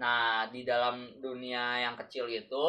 [0.00, 2.64] Nah, di dalam dunia yang kecil itu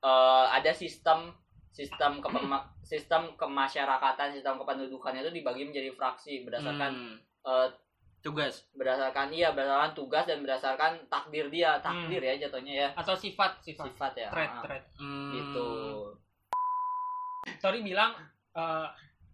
[0.00, 1.30] eh, ada sistem
[1.68, 7.16] sistem kepema- sistem kemasyarakatan, sistem kependudukan itu dibagi menjadi fraksi berdasarkan Hmm.
[7.44, 7.68] eh,
[8.18, 8.64] tugas.
[8.72, 11.78] berdasarkan iya berdasarkan tugas dan berdasarkan takdir dia.
[11.78, 12.88] Takdir ya jatuhnya ya.
[12.94, 13.88] Atau sifat sifat.
[13.88, 15.32] Sifat ya trait Ah, trait Hmm.
[15.32, 15.68] gitu.
[17.58, 18.14] Sorry bilang
[18.52, 18.86] eh,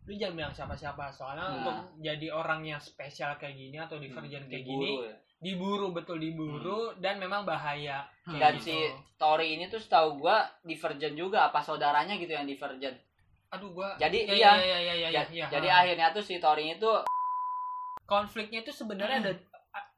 [0.04, 1.10] lu jangan bilang siapa-siapa.
[1.10, 1.56] Soalnya Hmm.
[1.58, 5.16] untuk jadi orang yang spesial kayak gini atau divergent kayak gini ya.
[5.38, 8.36] Diburu betul diburu dan memang bahaya Hmm.
[8.36, 8.68] dan Gitu.
[8.68, 8.76] si
[9.14, 12.98] Tori ini tuh setahu gua divergent juga apa saudaranya gitu yang divergent
[13.48, 14.52] aduh gua Jadi, ya, iya.
[14.52, 15.76] ya, ya, ya, ya, Ja- ya, jadi ha.
[15.80, 16.90] akhirnya tuh si Tori itu
[18.04, 19.32] konfliknya itu sebenarnya ada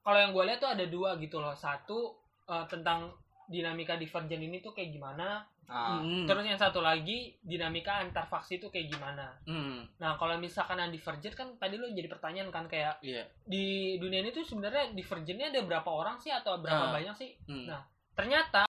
[0.00, 2.14] kalau yang gue lihat tuh ada dua gitu loh satu
[2.46, 3.06] eh, tentang
[3.50, 6.22] dinamika divergent ini tuh kayak gimana ah, Hmm.
[6.24, 9.82] terus yang satu lagi dinamika antar faksi itu kayak gimana Hmm.
[9.96, 13.26] nah kalau misalkan yang divergent kan tadi lo jadi pertanyaan kan kayak Iya.
[13.44, 16.92] di dunia ini tuh sebenarnya divergentnya ada berapa orang sih atau berapa Ah.
[16.92, 17.66] banyak sih Hmm.
[17.66, 17.82] Nah.
[18.12, 18.69] ternyata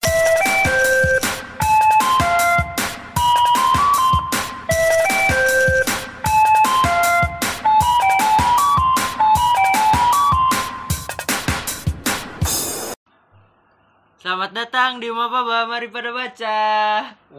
[14.44, 16.60] Selamat datang di Mapa Mari pada baca.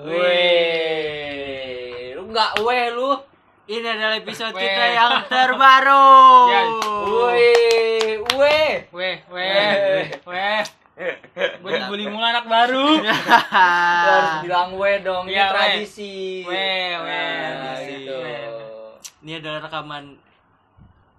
[0.08, 1.36] weh
[2.16, 3.12] lu nggak weh lu
[3.68, 4.64] Ini adalah episode Weh.
[4.64, 6.48] kita yang terbaru.
[6.48, 6.64] Ya.
[7.04, 10.16] weh weh weh Weh.
[10.16, 10.64] weh
[11.36, 12.96] gue dibully mulu anak baru
[14.08, 15.52] harus bilang weh dong ini Iya, weh.
[15.52, 16.56] tradisi Weh,
[17.04, 17.44] weh.
[17.52, 18.48] Nah, gitu Weh.
[19.20, 20.16] Ini adalah rekaman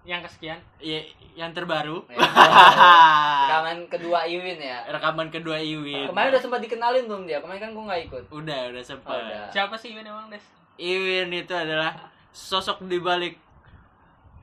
[0.06, 1.02] yang kesekian ya,
[1.34, 2.06] yang terbaru.
[2.06, 2.22] Ya.
[3.42, 6.06] rekaman kedua Iwin ya rekaman kedua Iwin.
[6.06, 9.10] kemarin udah sempat dikenalin belum dia kemarin kan gue nggak ikut Udah, udah sempat.
[9.10, 9.50] Oh, udah.
[9.50, 10.42] siapa sih Iwan emang des
[10.76, 11.90] Iwin itu adalah
[12.30, 13.34] sosok di balik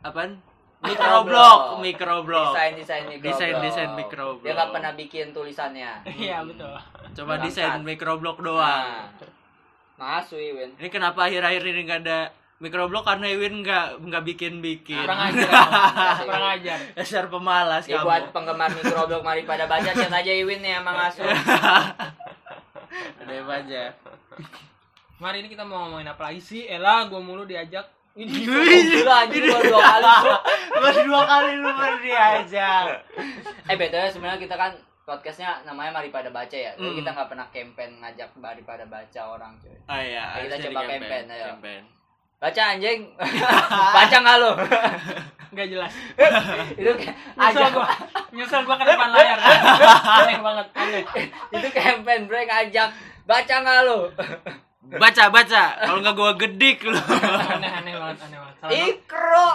[0.01, 0.35] apaan?
[0.83, 1.79] Microblog.
[1.79, 2.51] Microblog, microblog.
[2.51, 4.43] desain desain mikro Desain- desain microblog.
[4.43, 6.75] dia nggak pernah bikin tulisannya iya betul
[7.13, 7.45] Coba Berangkat.
[7.47, 9.07] desain microblog doang.
[9.95, 12.19] nah masuk Iwin Ini kenapa akhir-akhir ini nggak ada
[12.63, 15.03] microblog karena Iwin nggak nggak bikin-bikin.
[15.03, 16.23] kurang ajar emang.
[16.23, 18.07] kurang ajar Dasar pemalas Ya kamu.
[18.07, 21.27] buat penggemar mikroblog mari pada baca chat aja Iwin nih emang asuh.
[23.19, 23.83] Ada aja.
[25.17, 26.63] Mari ini kita mau ngomongin apa lagi sih?
[26.63, 27.83] Ella, gue mulu diajak.
[28.13, 30.11] Ini Gila anjing dua kali.
[30.71, 32.85] Baru dua kali lu baru diajak.
[33.65, 36.77] Eh btw sebenarnya kita kan podcastnya namanya mari pada baca ya.
[36.77, 36.97] Jadi Hmm.
[37.01, 39.73] kita nggak pernah campaign ngajak mari pada baca orang cuy.
[39.83, 41.45] Oh iya, Ya, kita coba di campaign, ayo.
[41.57, 41.83] Campaign.
[42.43, 43.07] Baca anjing.
[43.95, 44.51] baca nggak lu?
[45.55, 45.91] Nggak jelas.
[46.83, 47.87] itu kayak Nyesel ajak gue.
[48.35, 49.39] Nyesel gue ke depan layar.
[50.19, 51.03] Aneh banget, aneh.
[51.55, 52.91] itu campaign break ajak.
[53.23, 53.99] Baca nggak lu?
[54.99, 55.63] Baca, baca.
[55.87, 56.91] Kalau nggak gua gedik lu.
[56.91, 58.55] Aneh, aneh banget, aneh banget.
[58.59, 59.49] Salah Ikro.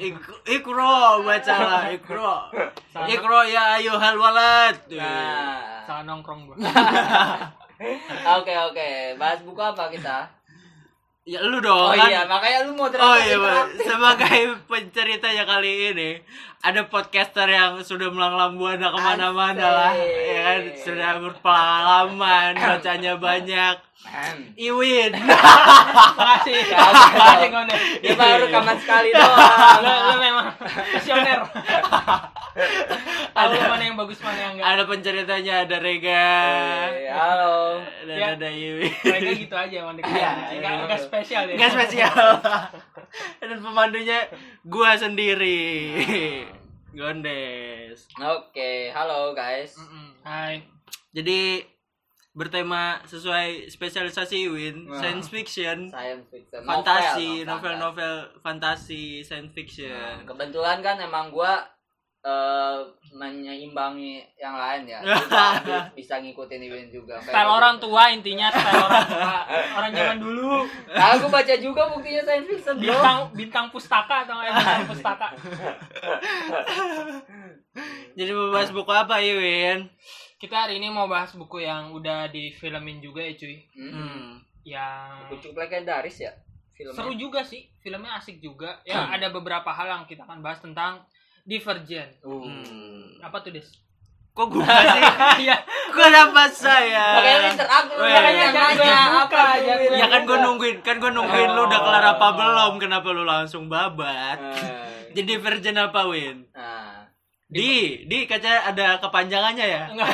[0.00, 0.96] Ik- ikro
[1.28, 2.32] baca lah, ikro.
[2.88, 3.08] Salah.
[3.12, 4.80] Ikro ya ayuhal walad.
[4.96, 5.84] Nah.
[5.84, 6.56] salah nongkrong gue.
[8.40, 8.88] Oke oke.
[9.20, 10.39] Bahas buku apa kita?
[11.28, 11.76] Ya lu dong.
[11.76, 12.08] Oh kan?
[12.08, 13.36] iya, makanya lu mau Oh iya,
[13.76, 16.10] sebagai penceritanya kali ini
[16.64, 23.76] ada podcaster yang sudah melanglang buana ke mana-mana lah, ya kan sudah berpengalaman, bacanya banyak.
[24.00, 24.56] Hmm.
[24.56, 25.12] Iwin,
[26.18, 26.56] Makasih.
[26.72, 27.76] Makasih, Gonde.
[28.00, 29.38] Dia baru rekaman sekali doang.
[29.78, 30.46] Lo, lo memang
[30.90, 31.40] visioner.
[33.30, 34.66] Tahu mana yang bagus, mana yang enggak.
[34.66, 36.32] ada penceritanya, ada Rega,
[36.90, 37.78] Eh, halo.
[38.04, 38.26] dan Ya.
[38.34, 38.90] ada Iwin.
[38.90, 40.70] Mereka gitu aja emang Iya, Enggak, iya.
[40.82, 41.54] enggak spesial ya.
[41.56, 42.26] Gak spesial.
[43.38, 44.18] dan pemandunya
[44.64, 45.60] gua sendiri.
[46.90, 48.08] Gondes.
[48.18, 49.78] Oke, halo guys.
[50.20, 50.64] Hai.
[51.12, 51.62] Jadi
[52.30, 55.02] bertema sesuai spesialisasi Iwin, Wah.
[55.02, 55.90] science fiction.
[55.90, 56.62] Science fiction.
[56.62, 60.14] fantasi, Novel, novel-novel fantasi, science Nah, fiction.
[60.24, 61.58] kebetulan kan emang gua
[62.20, 62.76] eh
[63.16, 65.00] menyeimbangi yang lain ya.
[65.00, 65.44] Bisa,
[65.98, 67.16] bisa ngikutin Iwin juga.
[67.16, 67.56] Kayak Style gitu.
[67.56, 69.36] orang tua intinya style orang tua.
[69.80, 70.52] Orang zaman dulu.
[70.92, 72.92] Nah, aku baca juga buktinya science fiction, bro.
[72.92, 75.28] Bintang bintang pustaka atau nggak bintang pustaka.
[78.20, 79.88] Jadi mau bahas buku apa Iwin?
[80.40, 83.60] Kita hari ini mau bahas buku yang udah difilmin juga ya cuy.
[83.76, 83.92] Hmm.
[83.92, 84.28] Hmm.
[84.64, 86.32] Yang Kucuk legendaris ya
[86.72, 86.96] filmnya.
[86.96, 87.68] seru juga sih.
[87.78, 88.80] Filmnya asik juga.
[88.82, 89.12] Ya Hmm.
[89.14, 91.04] ada beberapa hal yang kita akan bahas tentang
[91.42, 92.16] Divergent.
[92.20, 92.40] Uh.
[92.40, 93.20] Hmm.
[93.20, 93.68] Apa tuh Des?
[94.30, 95.02] Kok gua sih?
[95.44, 95.56] Iya.
[95.90, 97.18] Kenapa saya?
[97.18, 97.50] Makanya lu
[97.98, 98.12] Weh.
[98.14, 99.72] makanya nanya apa aja.
[99.74, 102.32] jangan Ya kan gua nungguin, kan gua nungguin lu udah kelar apa Oh.
[102.32, 102.72] belum?
[102.78, 104.38] Kenapa lu langsung babat?
[104.40, 106.46] Eh, Jadi virgin apa Win?
[106.54, 106.99] Nah,
[107.50, 109.82] Di, di kaca ada kepanjangannya ya?
[109.90, 110.06] Enggak.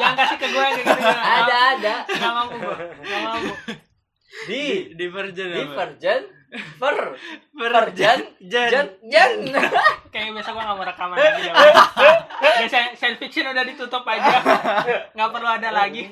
[0.00, 0.96] Jangan kasih ke gue gitu.
[0.96, 2.76] ada ada Enggak mampu gue.
[3.04, 3.52] Enggak mampu.
[4.48, 4.62] di
[4.96, 5.56] Di virgin apa?
[5.60, 6.24] Divergent
[6.80, 6.96] per
[7.92, 8.20] Jan.
[8.46, 9.30] jan jan
[10.08, 11.52] Kayak biasa gue gak mau rekaman lagi ya.
[11.52, 14.36] Udah science fiction udah ditutup aja.
[15.12, 16.06] Gak perlu ada lagi.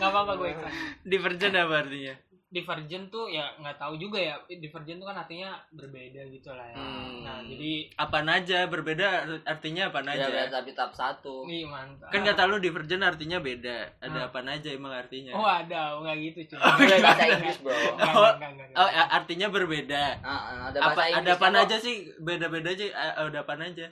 [0.00, 0.74] Gak apa-apa gue ikhlas.
[1.06, 2.14] Divergent apa artinya?
[2.54, 4.38] Divergent tuh ya nggak tahu juga ya.
[4.46, 6.76] Divergent tuh kan artinya berbeda gitu lah ya.
[6.76, 7.20] Hmm.
[7.20, 9.06] Nah jadi Apaan aja berbeda
[9.44, 10.26] artinya apaan ya aja?
[10.30, 12.08] udah tapi tahap satu ini mantap.
[12.08, 13.98] Kan kata lu divergent artinya beda.
[13.98, 14.28] Ada Hmm.
[14.30, 15.34] apaan aja emang artinya?
[15.34, 16.58] Oh ada, nggak gitu cuy.
[16.62, 18.78] Udah bahasa Inggris bro Enggak, Oh, enggak, enggak, enggak.
[18.78, 20.04] Oh, artinya berbeda.
[20.22, 20.40] Ah,
[20.70, 21.50] ada Apa ada kok.
[21.58, 21.94] aja sih?
[22.18, 22.84] Beda-beda aja.
[22.94, 23.90] A- Ada apaan aja?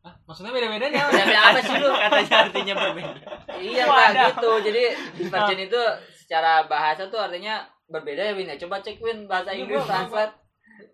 [0.00, 3.20] Hah, maksudnya beda-bedanya Udah bilang apa sih lu Katanya artinya berbeda.
[3.54, 4.22] iya Oh, nggak ada.
[4.32, 4.82] gitu jadi
[5.14, 5.80] divergent itu
[6.16, 7.60] secara bahasa tuh artinya
[7.90, 10.34] berbeda ya Win ya coba cek Win bahasa Iya, Inggris translate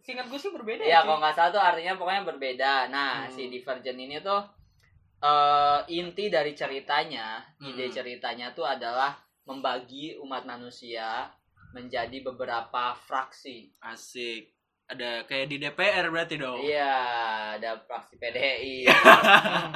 [0.00, 1.06] Singkat gue sih berbeda ya cuy.
[1.06, 3.30] kalau nggak salah tuh artinya pokoknya berbeda nah Hmm.
[3.30, 4.40] si divergent ini tuh
[5.18, 7.94] eh inti dari ceritanya ide Hmm.
[7.94, 11.30] ceritanya tuh adalah membagi umat manusia
[11.70, 14.50] menjadi beberapa fraksi Asik.
[14.86, 16.62] Ada kayak di DPR berarti dong.
[16.62, 16.94] iya
[17.54, 19.72] ada fraksi PDI Hmm.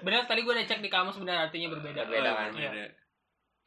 [0.00, 2.02] Benar tadi gue udah cek di kamus benar artinya berbeda.
[2.04, 2.50] Berbeda Oh, kan?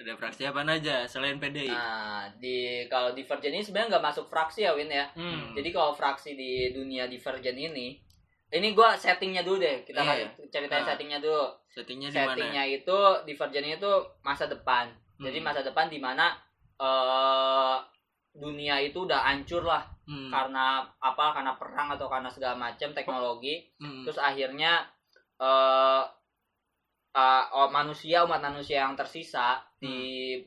[0.01, 1.69] Ada fraksi apa aja selain PDI?
[1.69, 5.53] nah di kalau divergent ini sebenarnya nggak masuk fraksi ya Win ya Hmm.
[5.53, 8.01] Jadi kalau fraksi di dunia divergent ini,
[8.49, 9.83] ini gua settingnya dulu deh.
[9.83, 10.25] Kita Iya.
[10.33, 10.87] kasih ceritain Ah.
[10.89, 11.45] settingnya dulu.
[11.67, 12.27] Settingnya di mana?
[12.33, 14.89] Settingnya itu divergent itu masa depan.
[15.15, 15.45] Jadi Hmm.
[15.45, 16.33] masa depan di mana
[16.75, 17.77] eh
[18.31, 20.31] dunia itu udah hancur lah Hmm.
[20.31, 21.25] karena apa?
[21.31, 23.69] Karena perang atau karena segala macam teknologi.
[23.77, 24.01] Hmm.
[24.01, 24.81] Terus akhirnya
[25.37, 26.03] eh
[27.13, 29.95] oh, manusia umat manusia yang tersisa di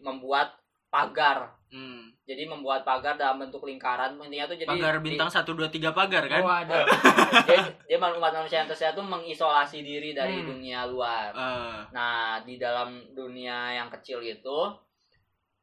[0.01, 0.57] membuat
[0.89, 1.51] pagar.
[1.75, 2.15] Hmm.
[2.25, 4.15] Jadi membuat pagar dalam bentuk lingkaran.
[4.17, 6.41] Intinya tuh jadi Pagar bintang 1 2 3 pagar kan?
[6.41, 6.87] Oh ada.
[7.45, 10.55] dia, dia umat manusia yang tersisa tuh mengisolasi diri dari Hmm.
[10.55, 11.35] dunia luar.
[11.35, 14.59] Eh, Nah, di dalam dunia yang kecil itu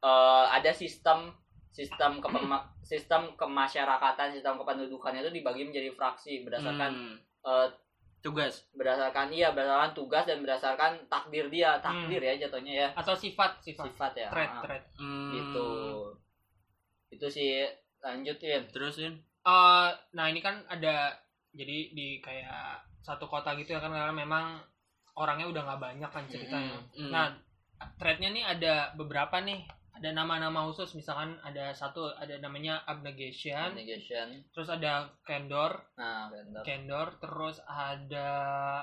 [0.04, 1.32] eh, ada sistem
[1.72, 7.16] sistem kepema- sistem kemasyarakatan, sistem kependudukan itu dibagi menjadi fraksi berdasarkan hmm.
[7.48, 7.66] eh,
[8.22, 8.64] tugas.
[8.78, 12.88] berdasarkan iya berdasarkan tugas dan berdasarkan takdir dia, takdir ya jatuhnya ya.
[12.94, 13.90] Atau sifat sifat.
[13.90, 14.28] Sifat ya.
[14.30, 14.84] Trait Ah, trait.
[14.96, 15.30] Hmm.
[15.34, 15.70] Gitu.
[17.10, 17.66] Itu sih
[17.98, 18.70] lanjutin.
[18.70, 19.18] Terusin.
[19.42, 21.18] Eh, nah ini kan ada
[21.50, 24.62] jadi di kayak satu kota gitu ya kan karena memang
[25.18, 26.78] orangnya udah nggak banyak kan ceritanya.
[26.94, 27.10] Hmm.
[27.10, 27.26] Nah,
[27.98, 29.66] threadnya nih ada beberapa nih.
[30.02, 34.42] Ada nama-nama khusus misalkan ada satu ada namanya abnegation, Negation.
[34.50, 36.26] terus ada candor, Nah,
[36.66, 38.82] candor, terus ada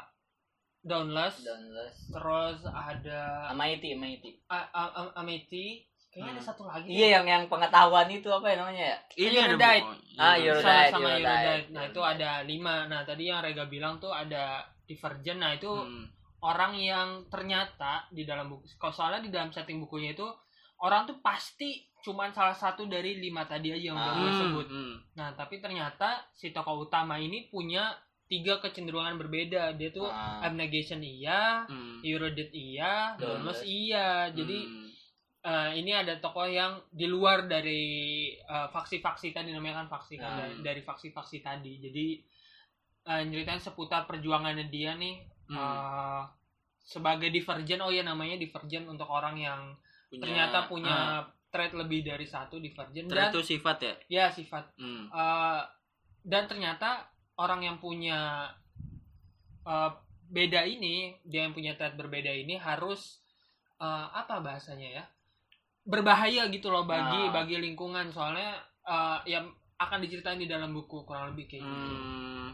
[0.79, 1.95] dauntless, Dauntless.
[2.07, 4.39] terus ada Amity, Amity.
[4.47, 6.47] A- A- A- amity, kayaknya ada Hmm.
[6.47, 6.87] satu lagi.
[6.87, 8.97] Iya yang yang pengetahuan itu apa ya namanya ya?
[9.19, 9.59] Ini Eurodite.
[9.59, 10.23] ada.
[10.23, 10.55] Ah, Iya.
[10.55, 10.87] Eurodite.
[10.87, 11.09] sama sama.
[11.19, 11.67] Eurodite.
[11.75, 12.75] Nah itu ada lima.
[12.87, 15.43] Nah tadi yang Rega bilang tuh ada divergent.
[15.43, 16.07] Nah itu Hmm.
[16.39, 18.63] orang yang ternyata di dalam buku.
[18.79, 20.23] Kalau soalnya di dalam setting bukunya itu
[20.79, 24.17] orang tuh pasti cuman salah satu dari lima tadi aja yang udah Ah.
[24.17, 24.67] gue Hmm, sebut.
[24.67, 24.93] hmm.
[25.13, 27.91] Nah tapi ternyata si tokoh utama ini punya
[28.25, 29.73] tiga kecenderungan berbeda.
[29.73, 30.39] Dia tuh Ah.
[30.41, 31.99] abnegation iya, Hmm.
[32.01, 33.15] Eurodite iya.
[33.15, 34.29] Dauntless iya.
[34.29, 34.87] Jadi Hmm.
[35.41, 37.83] eh, ini ada tokoh yang di luar dari
[38.31, 40.39] eh, faksi-faksi tadi namanya kan faksi kan Hmm.
[40.39, 42.07] dari, dari faksi-faksi tadi jadi
[43.01, 45.57] eh, nyeritain seputar perjuangannya dia nih Hmm.
[45.57, 46.23] eh,
[46.79, 49.61] sebagai divergent oh ya namanya divergent untuk orang yang
[50.09, 50.97] Punya- ternyata punya
[51.47, 53.93] trait lebih dari satu divergent trait dan itu sifat ya.
[54.07, 55.05] ya sifat Hmm.
[55.07, 55.61] Eh,
[56.23, 58.49] dan ternyata orang yang punya
[59.61, 59.91] eh,
[60.25, 63.21] beda ini dia yang punya trait berbeda ini harus
[63.77, 65.03] eh, apa bahasanya ya
[65.81, 67.33] berbahaya gitu loh bagi Nah.
[67.33, 69.45] bagi lingkungan soalnya eh, yang
[69.77, 71.93] akan diceritain di dalam buku kurang lebih kayak gitu.
[71.95, 72.49] Hmm.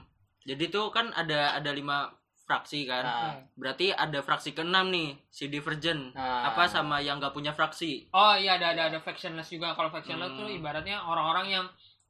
[0.46, 2.06] Jadi tuh kan ada ada lima
[2.46, 3.02] fraksi kan.
[3.02, 3.34] Nah.
[3.54, 6.14] Berarti ada fraksi keenam nih, si Divergent.
[6.14, 6.48] nah.
[6.48, 8.06] Apa sama yang gak punya fraksi?
[8.12, 10.40] Oh iya ada ada ada factionless juga kalau factionless Hmm.
[10.40, 11.66] tuh ibaratnya orang-orang yang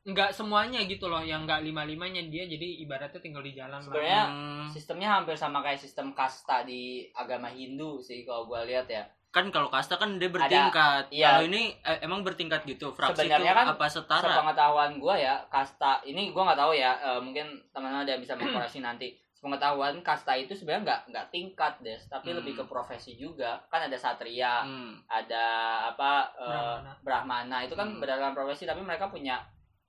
[0.05, 3.81] nggak semuanya gitu loh yang nggak lima limanya dia jadi ibaratnya tinggal di jalan.
[3.81, 4.67] Sebenarnya Hmm.
[4.69, 9.01] sistemnya hampir sama kayak sistem kasta di agama Hindu sih kalau gue lihat ya.
[9.31, 11.09] Kan kalau kasta kan dia bertingkat.
[11.09, 11.27] iya.
[11.33, 12.93] Kalau ini eh, emang bertingkat gitu.
[12.93, 14.29] Fraksi itu Sebenarnya kan apa setara?
[14.29, 18.35] Sepengetahuan gue ya kasta ini gue nggak tahu ya eh, mungkin teman-teman ada yang bisa
[18.35, 19.09] mengkoreksi nanti.
[19.45, 22.41] Sepengetahuan kasta itu sebenarnya nggak nggak tingkat des, tapi Hmm.
[22.41, 23.61] lebih ke profesi juga.
[23.69, 24.97] Kan ada satria, Hmm.
[25.05, 25.45] ada
[25.93, 26.91] apa eh, Brahmana.
[27.05, 28.01] brahmana itu kan Hmm.
[28.01, 29.37] berdasarkan profesi tapi mereka punya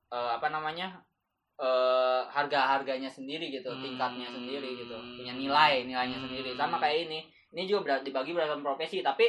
[0.07, 0.93] eh, apa namanya
[1.57, 3.81] eh harga harganya sendiri gitu Hmm.
[3.81, 6.29] tingkatnya sendiri gitu punya nilai nilainya Hmm.
[6.29, 9.25] sendiri sama kayak ini ini juga ber- dibagi berdasarkan profesi tapi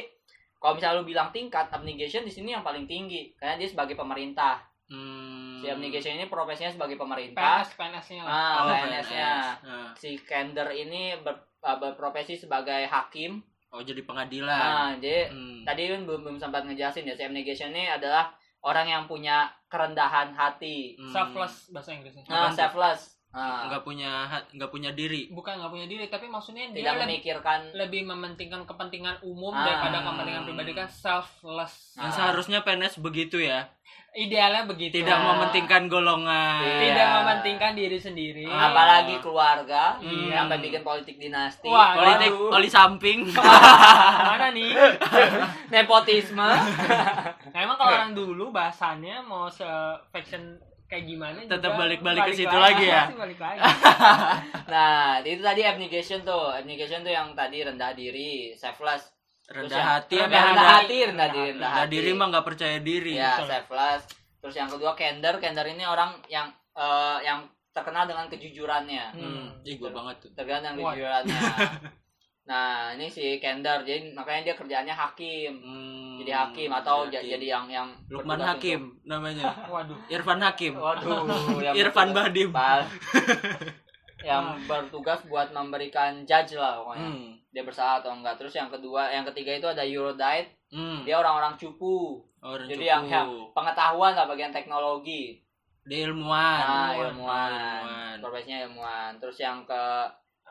[0.54, 4.60] kalau misalnya lu bilang tingkat abnegation di sini yang paling tinggi karena dia sebagai pemerintah
[4.86, 5.37] Hmm.
[5.58, 8.30] Si abnegation ini profesinya sebagai pemerintah PNS PNS-nya lah.
[8.30, 9.90] ah Oh, PNS-nya Nah.
[9.92, 14.48] si Kender ini ber- eh, berprofesi sebagai hakim Oh jadi pengadilan.
[14.48, 15.60] nah jadi Hmm.
[15.60, 20.32] tadi kan belum belum sempat ngejelasin ya si abnegation ini adalah orang yang punya kerendahan
[20.32, 21.10] hati Hmm.
[21.10, 26.08] selfless bahasa Inggrisnya nah, selfless Nah, nggak punya nggak punya diri bukan nggak punya diri
[26.08, 29.62] tapi maksudnya dia tidak lebih, memikirkan lebih mementingkan kepentingan umum Ah.
[29.62, 32.14] daripada kepentingan pribadi kan selfless yang Ah.
[32.14, 33.68] seharusnya PNS begitu ya
[34.10, 35.24] idealnya begitu tidak Nah.
[35.30, 36.80] mementingkan golongan Iya.
[36.82, 38.72] tidak mementingkan diri sendiri Ah.
[38.72, 40.32] apalagi keluarga Iya.
[40.34, 42.56] sampai bikin politik dinasti Wah, politik Waduh.
[42.56, 43.28] oli samping
[44.32, 44.72] mana nih
[45.68, 46.48] nepotisme
[47.44, 49.68] nah, emang kalau orang dulu bahasannya mau se
[50.08, 50.56] fashion
[50.88, 53.02] kayak gimana Tetap balik-balik ke situ lagi, lagi ya?
[53.14, 53.60] balik lagi.
[54.72, 56.48] Nah itu tadi abnegation tuh.
[56.50, 59.12] Abnegation tuh yang tadi rendah diri selfless.
[59.44, 60.32] Terus rendah yang- hati rendah apa?
[60.42, 61.92] rendah rendah hati rendah diri rendah rendah hati.
[61.94, 63.48] diri mah nggak percaya diri ya Betul.
[63.48, 64.02] selfless.
[64.38, 65.34] Terus yang kedua candor.
[65.38, 67.38] Candor ini orang yang eh, yang
[67.70, 69.04] terkenal dengan kejujurannya.
[69.12, 70.30] Hmm, ih gua banget tuh.
[70.32, 70.92] Terkenal dengan What?
[70.94, 71.40] kejujurannya.
[72.48, 73.84] Nah ini si candor.
[73.84, 75.52] Jadi makanya dia kerjaannya hakim.
[75.52, 77.32] Hmm, jadi hakim atau jadi ja- hakim.
[77.32, 81.24] jadi yang yang Lukman Hakim namanya waduh Irfan Hakim waduh
[81.64, 82.82] yang Irfan Bahdim Pal.
[84.20, 87.28] yang bertugas buat memberikan judge lah pokoknya hmm.
[87.48, 91.00] dia bersalah atau enggak terus yang kedua yang ketiga itu ada Eurodite Hmm.
[91.00, 92.92] dia orang-orang cupu Orang jadi cukup.
[92.92, 95.40] yang yang pengetahuan lah bagian teknologi
[95.82, 97.08] dia ilmuwan nah ilmuwan.
[97.08, 98.16] ilmuwan Ilmuwan.
[98.20, 99.64] profesinya ilmuwan terus yang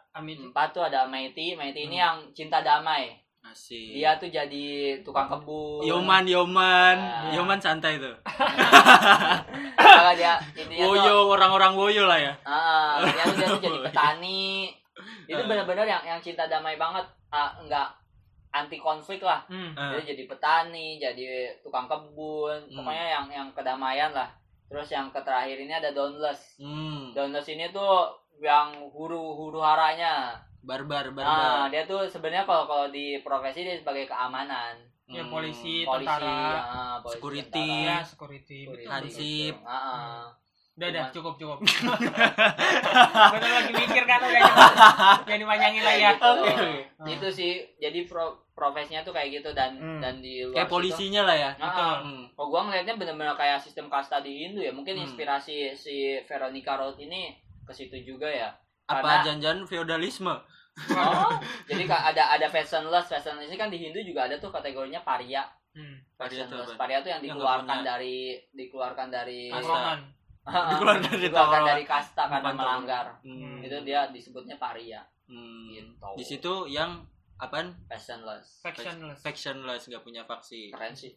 [0.09, 1.93] Amit keempat tuh ada Meiti ini Hmm.
[1.93, 3.13] yang cinta damai
[3.57, 3.89] Asik.
[3.91, 4.67] dia tuh jadi
[5.01, 7.33] tukang kebun Yoman, Yoman, Nah.
[7.33, 8.13] Yoman santai tuh.
[9.77, 12.33] Kalau dia intinya Woyo, orang-orang Woyo lah ya.
[12.43, 14.69] ah, dia tuh, dia tuh jadi petani
[15.25, 15.45] itu Ah.
[15.45, 17.89] benar-benar yang yang cinta damai banget ah, enggak
[18.49, 19.73] anti konflik lah hmm.
[19.73, 19.91] Ah.
[19.93, 21.25] dia jadi petani jadi
[21.59, 22.75] tukang kebun Hmm.
[22.77, 24.29] pokoknya yang yang kedamaian lah
[24.67, 27.11] terus yang terakhir ini ada Dauntless Hmm.
[27.11, 30.37] Dauntless ini tuh yang huru huru haranya
[30.67, 31.71] Barbar, nah barbar.
[31.71, 35.31] dia tuh sebenarnya kalau kalau di profesi dia sebagai keamanan ya Hmm.
[35.31, 37.63] polisi, polisi tentara ah, polisi, Security.
[37.63, 38.59] tentara, ya security.
[38.85, 39.53] Hansip.
[39.55, 39.63] gitu.
[39.63, 40.23] Ah, ah.
[40.75, 41.57] udah udah cukup cukup
[43.33, 44.69] betul lagi mikir kan udah jangan
[45.23, 46.31] jangan dipanjangin lagi ya gitu.
[46.93, 47.07] Ah.
[47.07, 49.97] itu sih jadi pro profesinya tuh kayak gitu dan Hmm.
[49.99, 51.51] dan di luar Kayak situ- polisinya lah ya.
[51.51, 51.65] Ah, ah.
[51.65, 51.95] Betul.
[52.03, 52.23] Hmm.
[52.35, 54.69] Oh, gua ngelihatnya bener-bener kayak sistem kasta di Hindu ya.
[54.71, 55.03] Mungkin Hmm.
[55.03, 58.49] inspirasi si Veronica Roth ini ke situ juga ya.
[58.85, 60.33] Apa janjian feodalisme?
[60.77, 61.33] Oh,
[61.69, 65.41] jadi ada ada fashionless, fashionless ini kan di Hindu juga ada tuh kategorinya paria.
[65.73, 66.05] hmm.
[66.13, 66.69] Paria tuh Fashionless.
[66.71, 66.79] apa?
[66.79, 68.17] Paria tuh yang Yang dikeluarkan punya- dari
[68.51, 69.41] dikeluarkan dari.
[70.47, 73.05] Dikeluarkan dari dikeluarkan dari kasta karena melanggar.
[73.19, 73.59] Hmm.
[73.59, 75.67] Itu dia disebutnya paria Hmm.
[75.69, 76.07] gitu.
[76.15, 77.03] Di situ yang
[77.35, 77.75] apaan?
[77.85, 78.63] fashionless.
[78.63, 80.71] factionless Factionless nggak punya faksi.
[80.71, 81.11] Keren sih.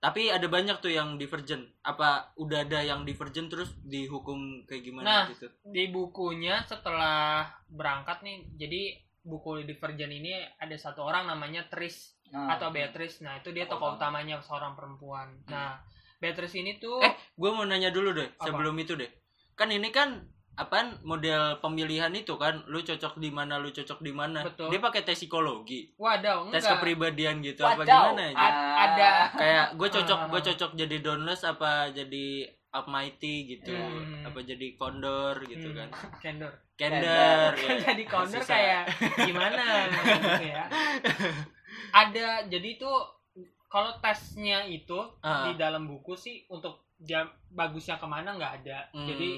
[0.00, 1.68] Tapi ada banyak tuh yang divergent.
[1.80, 5.24] Apa udah ada yang divergent terus dihukum kayak gimana Nah.
[5.28, 5.46] gitu?
[5.62, 8.82] di bukunya setelah berangkat nih jadi
[9.20, 13.76] buku Divergent ini ada satu orang namanya Tris Nah, atau Beatrice nah itu dia Tokoh
[13.84, 15.50] tokoh utamanya seorang perempuan Hmm.
[15.50, 15.70] nah
[16.16, 18.46] Beatrice ini tuh Eh, gue mau nanya dulu deh Apa?
[18.46, 19.10] sebelum itu deh.
[19.52, 20.24] Kan ini kan
[20.60, 24.68] apaan model pemilihan itu kan lu cocok di mana lu cocok di mana Betul.
[24.68, 28.12] dia pakai tes psikologi wadaw tes enggak kepribadian gitu apa Wadaw.
[28.12, 28.36] gimana ya
[28.78, 30.28] ada kayak gue cocok Ah.
[30.28, 32.26] gue cocok jadi dauntless apa jadi
[32.70, 34.22] almighty gitu Hmm.
[34.22, 35.88] apa jadi condor gitu Hmm, kan
[36.22, 37.76] Kendor candor ya.
[37.82, 38.52] jadi condor Susah.
[38.52, 38.82] kayak
[39.26, 40.64] gimana gitu ya
[41.90, 42.90] ada jadi itu
[43.66, 45.46] kalau tesnya itu Ah.
[45.46, 49.30] di dalam buku sih untuk dia bagusnya ke mana nggak ada Hmm, jadi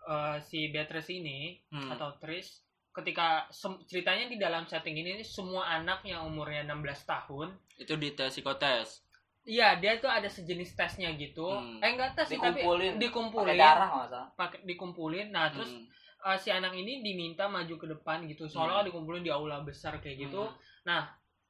[0.00, 1.90] eh, si Beatrice ini hmm.
[1.92, 3.46] atau Tris ketika
[3.84, 9.06] ceritanya di dalam setting ini semua anak yang umurnya 16 tahun itu di tes psikotes
[9.44, 11.78] iya dia tuh ada sejenis tesnya gitu Hmm.
[11.78, 12.60] eh enggak tes sih tapi
[12.98, 13.54] Dikumpulin.
[13.54, 13.90] pakai darah
[14.34, 15.86] pakai dikumpulin nah terus Hmm.
[16.26, 20.26] eh, si anak ini diminta maju ke depan gitu soalnya dikumpulin di aula besar kayak
[20.26, 20.56] gitu Hmm.
[20.82, 21.06] nah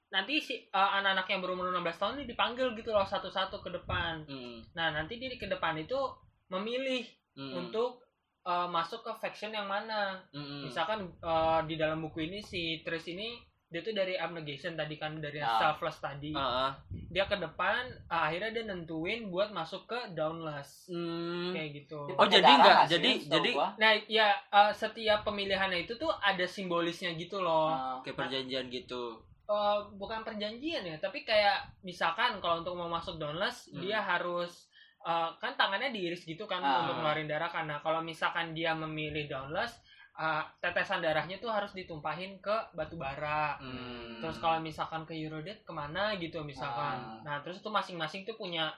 [0.09, 4.21] nanti si eh, anak-anak yang berumur 16 tahun ini dipanggil gitu loh satu-satu ke depan
[4.29, 4.61] Hmm.
[4.75, 5.97] nah nanti dia ke depan itu
[6.49, 7.55] memilih Hmm.
[7.65, 8.05] untuk
[8.49, 10.65] eh, masuk ke faction yang mana Hmm.
[10.65, 13.37] misalkan eh, di dalam buku ini si Tris ini
[13.69, 15.61] dia tuh dari abnegation tadi kan dari Ah.
[15.61, 16.71] selfless tadi Ah, ah.
[16.89, 21.53] dia ke depan ah, akhirnya dia nentuin buat masuk ke downless Hmm.
[21.53, 23.69] kayak gitu Oh, pakai jadi darah nggak- nggak sih, jadi- jadi- gua?
[23.77, 29.21] nah ya eh, setiap pemilihannya itu tuh ada simbolisnya gitu loh Ah, kayak perjanjian gitu
[29.47, 33.81] Eh, bukan perjanjian ya tapi kayak misalkan kalau untuk mau masuk downless Hmm.
[33.81, 34.68] dia harus
[35.09, 36.85] eh, kan tangannya diiris gitu kan Ah.
[36.85, 39.81] untuk ngeluarin darah karena kalau misalkan dia memilih downless
[40.15, 44.19] eh, tetesan darahnya tuh harus ditumpahin ke batu bara Hmm.
[44.19, 46.99] Terus kalau misalkan ke Eurodate ke mana gitu misalkan.
[46.99, 47.23] Ah.
[47.23, 48.75] Nah terus itu masing-masing tuh punya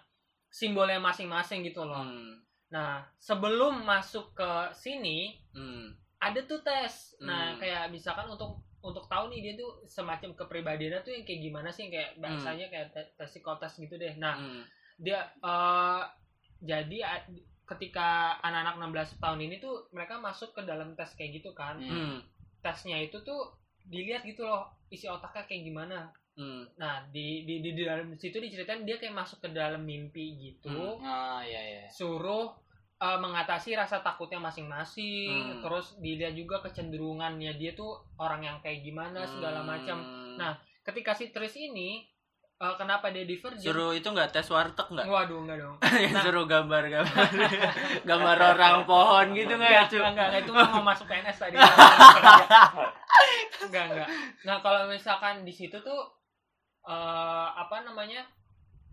[0.48, 2.04] simbolnya masing-masing gitu loh.
[2.04, 2.36] Hmm.
[2.68, 5.96] Nah sebelum masuk ke sini Hmm.
[6.18, 7.16] ada tuh tes.
[7.20, 7.58] Nah Hmm.
[7.58, 11.84] kayak misalkan untuk untuk tahu nih dia tuh semacam kepribadiannya tuh yang kayak gimana sih
[11.84, 14.12] yang kayak bahasanya kayak te- tes psikotes gitu deh.
[14.14, 14.62] Nah Hmm.
[14.96, 16.02] dia eh,
[16.60, 16.98] jadi
[17.64, 18.76] ketika anak-anak
[19.08, 21.90] 16 tahun ini tuh mereka masuk ke dalam tes kayak gitu kan Hmm.
[21.90, 22.18] Hmm.
[22.60, 25.98] tesnya itu tuh dilihat gitu loh isi otaknya kayak gimana
[26.30, 26.64] Hmm.
[26.76, 30.98] nah di di di, di dalam situ diceritain dia kayak masuk ke dalam mimpi gitu
[31.00, 31.84] Ah, iya iya.
[31.88, 32.48] suruh
[32.98, 35.60] uh, mengatasi rasa takutnya masing-masing Hmm.
[35.60, 40.18] terus dilihat juga kecenderungannya dia tuh orang yang kayak gimana segala macam Hmm.
[40.36, 42.08] Nah, ketika si Tris ini
[42.60, 46.22] uh, kenapa dia divergent suruh itu nggak tes warteg nggak waduh enggak dong yang Nah.
[46.22, 47.26] suruh gambar gambar
[48.08, 49.96] gambar orang pohon gitu nggak ya enggak, Cu?
[49.98, 51.56] enggak, enggak, itu mau masuk PNS tadi
[53.60, 54.08] enggak enggak
[54.42, 56.00] nah kalau misalkan di situ tuh
[56.84, 58.24] uh, apa namanya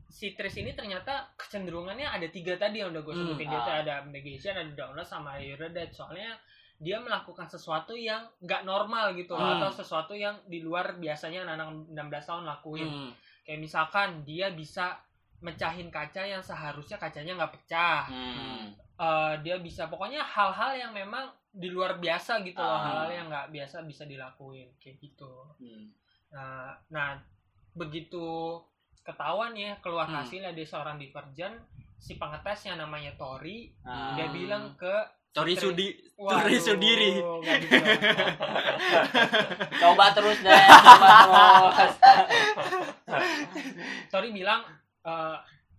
[0.07, 3.73] si Tris ini ternyata kecenderungannya ada tiga tadi yang udah gue Hmm, sebutin dia tuh
[3.73, 3.81] ah.
[3.81, 6.39] ada abnegation ada download sama iridate soalnya
[6.77, 9.57] dia melakukan sesuatu yang nggak normal gitu Hmm.
[9.57, 13.11] atau sesuatu yang di luar biasanya anak-anak 16 tahun lakuin Hmm.
[13.47, 14.99] Kayak misalkan dia bisa
[15.39, 18.75] mecahin kaca yang seharusnya kacanya nggak pecah Hmm.
[18.97, 22.81] Eh, dia bisa pokoknya hal-hal yang memang di luar biasa gitu loh Ah.
[22.83, 25.93] hal-hal yang nggak biasa bisa dilakuin kayak gitu Hmm.
[26.27, 27.15] nah nah
[27.71, 28.57] begitu
[28.99, 30.17] ketahuan ya keluar Hmm.
[30.19, 31.61] hasilnya dia seorang divergent
[31.95, 34.17] si pengetes yang namanya Tori Ah.
[34.17, 34.95] dia bilang ke
[35.37, 37.77] Tori Sudi Tori Sudiri gitu.
[39.77, 41.09] Coba terus deh, coba
[41.71, 41.95] terus.
[44.11, 44.61] Tori bilang
[45.03, 45.37] eh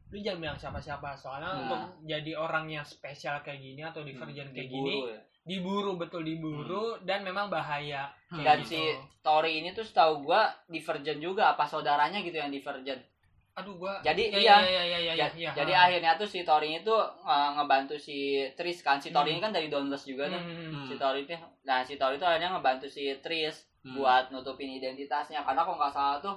[0.09, 1.61] lu jangan bilang siapa-siapa soalnya Nah.
[1.61, 5.21] untuk jadi orang yang spesial kayak gini atau divergent kayak gini Diburu ya.
[5.45, 8.41] diburu betul diburu dan memang bahaya Hmm.
[8.41, 9.01] Dan Kayak si gitu.
[9.21, 13.01] Tori ini tuh setahu gua divergent juga apa saudaranya gitu yang divergent.
[13.59, 14.57] Aduh gua Jadi ya, iya.
[14.57, 15.81] ya, ya, ya, ya, Ja- ya, Jadi ha.
[15.85, 18.19] akhirnya tuh si Tori itu uh, ngebantu si
[18.55, 18.97] Tris kan.
[18.97, 19.35] Si Tori Hmm.
[19.35, 20.39] ini kan dari Dauntless juga tuh.
[20.39, 20.55] Hmm.
[20.73, 20.87] Hmm.
[20.87, 23.95] Si Tori itu nah si Tori itu akhirnya ngebantu si Tris Hmm.
[23.95, 26.35] buat nutupin identitasnya karena kalau nggak salah tuh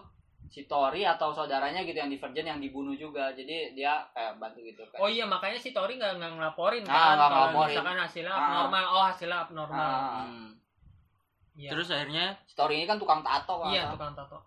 [0.47, 3.29] si Tori atau saudaranya gitu yang divergent yang dibunuh juga.
[3.31, 4.97] Jadi dia kayak bantu gitu kan.
[4.97, 7.69] Oh iya makanya si Tori nggak nggak ngelaporin Ah, kan nggak kalau ngelaporin.
[7.71, 8.41] misalkan hasilnya Ah.
[8.43, 8.83] abnormal.
[8.87, 9.77] Oh hasilnya abnormal.
[9.79, 10.23] Ah.
[10.23, 10.49] Hmm.
[11.51, 11.67] Iya.
[11.69, 13.69] terus akhirnya Si Tori ini kan tukang tato kan.
[13.69, 14.39] iya tukang tato.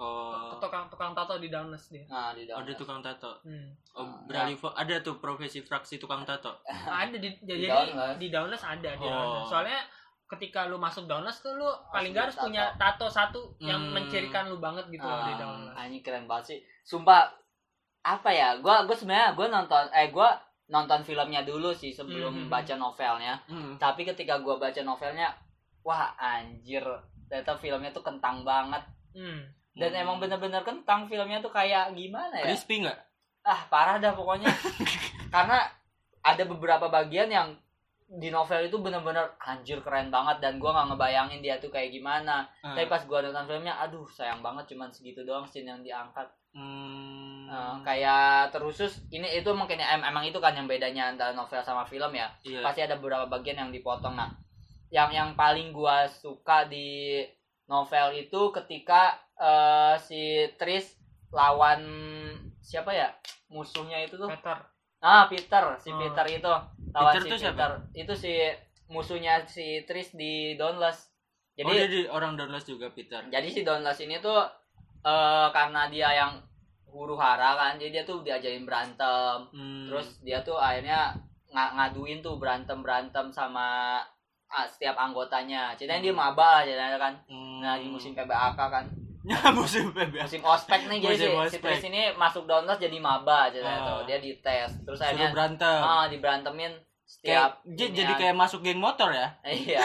[0.00, 2.04] Oh Tukang tukang tato di Downless dia.
[2.06, 2.64] Nah, di dalam.
[2.64, 3.68] dia tukang tato Hmm.
[3.92, 4.24] oh, Ah.
[4.24, 6.56] beralih fo- ada tuh profesi fraksi tukang tato
[6.90, 8.16] ada di, jadi Downless.
[8.16, 9.44] di Downless ada di Oh.
[9.44, 9.84] Soalnya
[10.26, 12.46] ketika lu masuk Downless tuh lu paling nggak harus tato.
[12.46, 13.92] punya tato satu yang Hmm.
[13.94, 15.74] mencirikan lu banget gitu loh di Ah, Downless.
[15.74, 16.58] ah, ini keren banget sih.
[16.82, 17.28] Sumpah
[18.00, 18.56] apa ya?
[18.56, 20.32] Gua gua sebenarnya gua nonton eh gua
[20.66, 22.48] nonton filmnya dulu sih sebelum Mhm.
[22.48, 23.36] baca novelnya.
[23.44, 23.76] Hmm.
[23.76, 25.28] Tapi ketika gua baca novelnya,
[25.80, 26.80] wah anjir,
[27.26, 28.80] ternyata filmnya tuh kentang banget.
[29.12, 29.44] Hmm.
[29.72, 30.02] Dan Hmm.
[30.02, 32.46] emang bener-bener kentang filmnya tuh kayak gimana ya?
[32.46, 32.98] crispy nggak
[33.40, 34.50] Ah, parah dah pokoknya.
[35.30, 35.64] Karena
[36.20, 37.48] ada beberapa bagian yang
[38.06, 42.44] di novel itu bener-bener anjir keren banget dan gua nggak ngebayangin dia tuh kayak gimana.
[42.60, 42.74] Ah.
[42.74, 46.26] Tapi pas gua nonton filmnya, aduh sayang banget cuman segitu doang scene yang diangkat.
[46.50, 47.46] Hmm.
[47.46, 51.86] Nah, kayak terusus ini itu mungkin em- emang itu kan yang bedanya antara novel sama
[51.86, 52.26] film ya.
[52.42, 54.12] iya Pasti ada beberapa bagian yang dipotong.
[54.12, 54.34] Nah,
[54.90, 57.22] yang yang paling gua suka di
[57.70, 60.22] novel itu ketika eh, si
[60.58, 60.98] Tris
[61.30, 61.86] lawan
[62.58, 63.14] siapa ya?
[63.46, 64.26] Musuhnya itu tuh.
[64.26, 64.58] Peter.
[64.98, 65.96] Ah, Peter, si Oh.
[65.96, 66.52] Peter itu.
[66.90, 67.54] Lawan Peter si tuh siapa?
[67.54, 67.70] Peter.
[67.94, 68.32] Itu si
[68.86, 71.08] musuhnya si Tris di Dauntless.
[71.54, 74.38] Jadi oh dia di orang Downless juga Peter jadi si Dauntless ini tuh
[75.00, 76.40] eh karena dia yang
[76.88, 79.46] huru hara kan, jadi dia tuh diajarin berantem.
[79.52, 79.86] Hmm.
[79.86, 81.14] Terus dia tuh akhirnya
[81.48, 84.00] nga- ngaduin tuh berantem berantem sama
[84.66, 85.72] setiap anggotanya.
[85.74, 87.14] Ceritanya dia maba lah ceritanya kan.
[87.26, 87.58] Hmm.
[87.60, 88.86] Nah, di musim PBAK kan.
[89.52, 91.76] musim PBA Musim ospek nih jadi si, Musim si ospek.
[91.86, 93.88] Ini masuk Dauntless jadi maba ceritanya Ah.
[93.92, 94.00] tuh.
[94.04, 94.70] Dia dites.
[94.80, 97.96] Terus suruh akhirnya berantem ah diberantemin kayak setiap dia inian.
[97.96, 99.82] jadi kayak masuk geng motor ya iya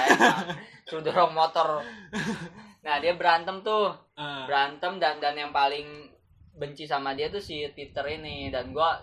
[0.86, 1.82] suruh dorong motor
[2.86, 6.08] nah dia berantem tuh Eh, berantem dan dan yang paling
[6.54, 9.02] benci sama dia tuh si Peter ini dan gua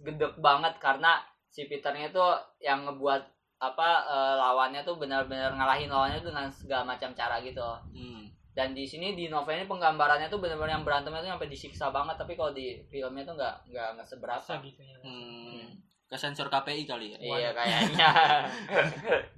[0.00, 3.22] gedek banget karena si Peternya tuh yang ngebuat
[3.58, 8.28] apa eh, lawannya tuh benar-benar ngalahin lawannya dengan segala macam cara gitu hmm.
[8.52, 12.16] dan di sini di novel ini penggambarannya tuh benar-benar yang berantemnya tuh sampai disiksa banget
[12.16, 14.96] tapi kalau di filmnya tuh nggak nggak nggak seberapa Segitunya.
[15.00, 15.72] Hmm.
[16.04, 18.10] ke sensor KPI kali ya iya kayaknya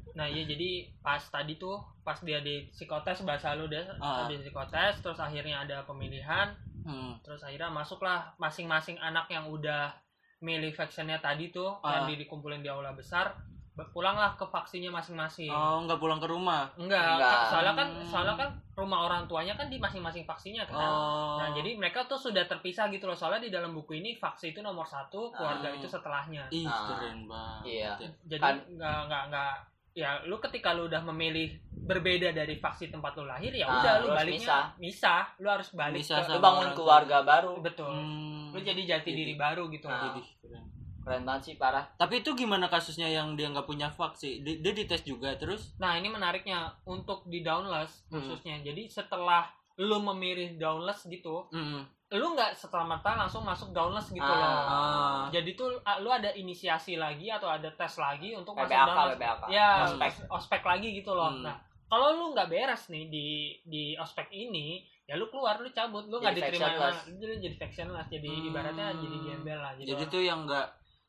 [0.08, 4.26] Nah iya jadi pas tadi tuh pas dia di psikotes bahasa lu deh Ah.
[4.26, 6.50] di psikotes terus akhirnya ada pemilihan
[6.82, 7.22] hmm.
[7.22, 9.94] terus akhirnya masuklah masing-masing anak yang udah
[10.40, 12.02] milih factionnya tadi tuh Ah.
[12.02, 15.46] yang di- dikumpulin di aula besar be- pulanglah ke faksinya masing-masing.
[15.46, 17.42] oh nggak pulang ke rumah Enggak, Enggak.
[17.46, 18.04] Soalnya kan Hmm.
[18.04, 20.74] soalnya kan rumah orang tuanya kan di masing-masing faksinya kan.
[20.74, 24.50] oh Nah jadi mereka tuh sudah terpisah gitu loh soalnya di dalam buku ini faksi
[24.50, 25.74] itu nomor satu keluarga Ah.
[25.74, 26.44] itu setelahnya.
[26.50, 26.86] ih Ah.
[26.88, 27.92] keren banget Iya.
[27.96, 28.08] ya.
[28.28, 29.54] Jadi Kan- nggak nggak nggak
[29.94, 33.94] ya lu ketika lu udah memilih berbeda dari faksi tempat lu lahir ya Nah, udah
[33.96, 34.64] lu lu baliknya misah.
[34.78, 38.50] misah lu harus balik Misah ke lu bangun keluarga baru betul Hmm.
[38.50, 39.98] lu jadi jati Jadi- diri baru gitu Nah.
[40.08, 40.64] Jadi keren.
[41.08, 44.40] Keren banget sih parah Tapi itu gimana kasusnya yang dia nggak punya faksi?
[44.40, 45.72] Dia, dia dites juga terus?
[45.74, 48.20] nah ini menariknya untuk di downless Hmm.
[48.20, 51.86] khususnya jadi setelah lu memilih downless gitu Hmm.
[52.10, 54.36] lu nggak setelah mata langsung masuk downless gitu Ah.
[54.36, 55.24] loh Ah.
[55.30, 59.68] jadi tuh lu ada inisiasi lagi atau ada tes lagi untuk masuk PPAK downless ya
[59.86, 61.42] ospek ospek lagi gitu loh Hmm.
[61.42, 63.26] nah kalau lu nggak beres nih di
[63.62, 66.68] di ospek ini ya lu keluar lu cabut lu nggak Jadi diterima
[67.16, 68.48] lu jadi factionless jadi Hmm.
[68.50, 70.66] ibaratnya jadi gembel lah jadi, Jadi orang- tuh yang nggak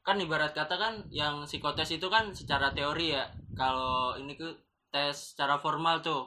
[0.10, 3.24] kan ibarat kata kan yang psikotes itu kan secara teori ya.
[3.54, 4.58] Kalau ini tuh
[4.89, 6.26] tes secara formal tuh.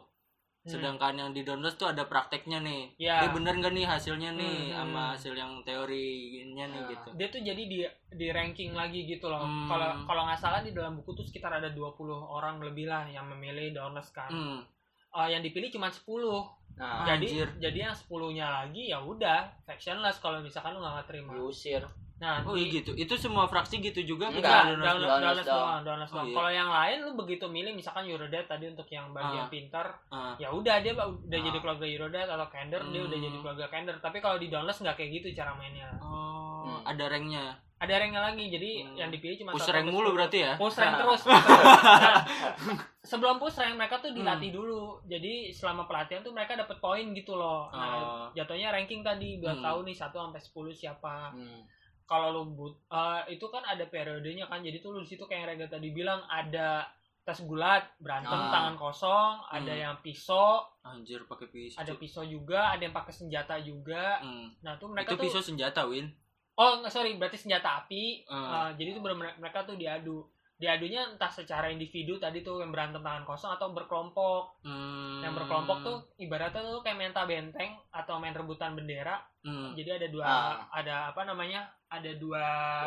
[0.62, 0.71] Hmm.
[0.71, 2.95] Sedangkan yang di download tuh ada prakteknya nih.
[2.97, 3.18] Ya.
[3.18, 4.75] Dia bener nggak nih hasilnya nih Hmm.
[4.77, 6.88] sama hasil yang teorinya nih Nah.
[6.88, 7.09] gitu.
[7.12, 7.79] dia tuh jadi di
[8.12, 9.66] di ranking lagi gitu loh Hmm.
[9.66, 13.27] kalau kalau nggak salah di dalam buku tuh sekitar ada 20 orang lebih lah yang
[13.27, 14.62] memilih downless kan Hmm.
[15.12, 17.49] Eh, yang dipilih cuma 10 nah jadi Anjir.
[17.61, 21.85] jadi yang 10-nya lagi ya udah factionless kalau misalkan lu nggak terima diusir
[22.23, 22.95] nah Oh iya gitu.
[22.95, 25.83] Itu semua fraksi gitu juga Enggak, Enggak, download download, doang?
[25.83, 26.15] download doang.
[26.15, 26.35] Oh, iya.
[26.39, 29.51] Kalau yang lain lu begitu milih misalkan Eurodead tadi untuk yang bagian Ah.
[29.51, 30.35] pintar, Ah.
[30.37, 31.43] ya udah dia udah Ah.
[31.43, 33.27] jadi keluarga Eurodead atau Kender dia udah Hmm.
[33.27, 33.97] jadi keluarga Kender.
[33.99, 35.91] Tapi kalau di download nggak kayak gitu cara mainnya.
[35.99, 36.87] Oh, Hmm.
[36.87, 37.59] ada ranknya.
[37.77, 38.95] Ada ranknya lagi, jadi Hmm.
[38.95, 40.55] yang dipilih cuma Push satu rank mulu berarti ya?
[40.55, 41.23] Push rank terus.
[42.63, 44.59] Nah, sebelum push rank mereka tuh dilatih Hmm.
[44.63, 44.83] dulu.
[45.05, 47.67] Jadi selama pelatihan tuh mereka dapat poin gitu loh.
[47.69, 48.27] Nah, Oh.
[48.33, 49.65] jatuhnya ranking tadi biar Hmm.
[49.65, 51.35] tahu nih 1 sampai 10 siapa.
[51.35, 51.67] Hmm.
[52.12, 55.40] Kalau lu but eh, itu kan ada periodenya kan jadi tuh lu di situ kayak
[55.40, 56.85] yang Rega tadi bilang ada
[57.18, 58.51] tes gulat berantem Ah.
[58.51, 59.81] tangan kosong ada Hmm.
[59.81, 61.79] yang pisau Anjir pakai pisau.
[61.79, 64.53] ada pisau juga ada yang pakai senjata juga Hmm.
[64.61, 66.11] nah tuh mereka Itu tuh pisau senjata, Win.
[66.53, 68.68] oh nggak, sorry berarti senjata api Ah.
[68.68, 69.03] Eh, jadi tuh
[69.38, 74.62] mereka tuh diadu diadunya entah secara individu tadi tuh yang berantem tangan kosong atau berkelompok
[74.62, 75.18] Hmm.
[75.20, 79.75] yang berkelompok tuh ibaratnya tuh kayak menta benteng atau main rebutan bendera Hmm.
[79.75, 80.55] jadi ada dua Ah.
[80.72, 82.47] ada apa namanya ada dua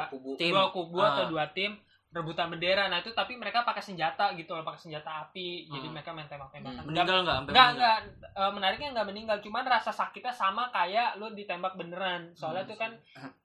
[0.09, 0.49] kubu Tim.
[0.49, 1.09] dua kubu Ah.
[1.11, 5.21] atau dua tim rebutan bendera nah itu tapi mereka pakai senjata gitu loh pakai senjata
[5.21, 5.93] api jadi Hmm.
[5.93, 7.69] mereka main tembak-tembakan Meninggal nggak meninggal?
[7.71, 7.97] enggak.
[8.33, 9.37] Eh, menariknya enggak meninggal.
[9.39, 12.31] Cuman rasa sakitnya sama kayak lu ditembak beneran.
[12.31, 12.69] Soalnya Hmm.
[12.69, 12.91] itu kan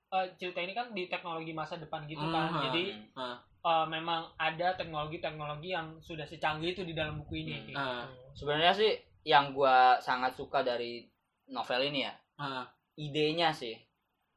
[0.08, 2.46] eh, cerita ini kan di teknologi masa depan gitu Hmm, kan.
[2.48, 2.62] hmm.
[2.64, 3.36] Jadi Ah.
[3.60, 7.54] eh, memang ada teknologi-teknologi yang sudah secanggih itu di dalam buku ini.
[7.56, 7.66] Hmm.
[7.68, 7.76] gitu.
[7.76, 8.06] Ah.
[8.32, 8.92] sebenarnya sih
[9.22, 11.02] yang gua sangat suka dari
[11.48, 12.62] novel ini ya Ah.
[12.94, 13.74] idenya sih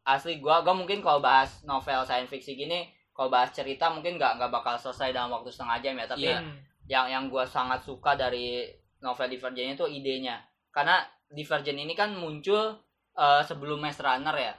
[0.03, 4.35] asli gua gua mungkin kalau bahas novel science fiction gini kalau bahas cerita mungkin nggak
[4.35, 6.27] nggak bakal selesai dalam waktu setengah jam ya tapi.
[6.27, 6.57] Hmm.
[6.83, 8.67] yang yang gua sangat suka dari
[8.99, 12.75] novel Divergent itu idenya karena Divergent ini kan muncul
[13.13, 14.53] eh, sebelum Maze Runner ya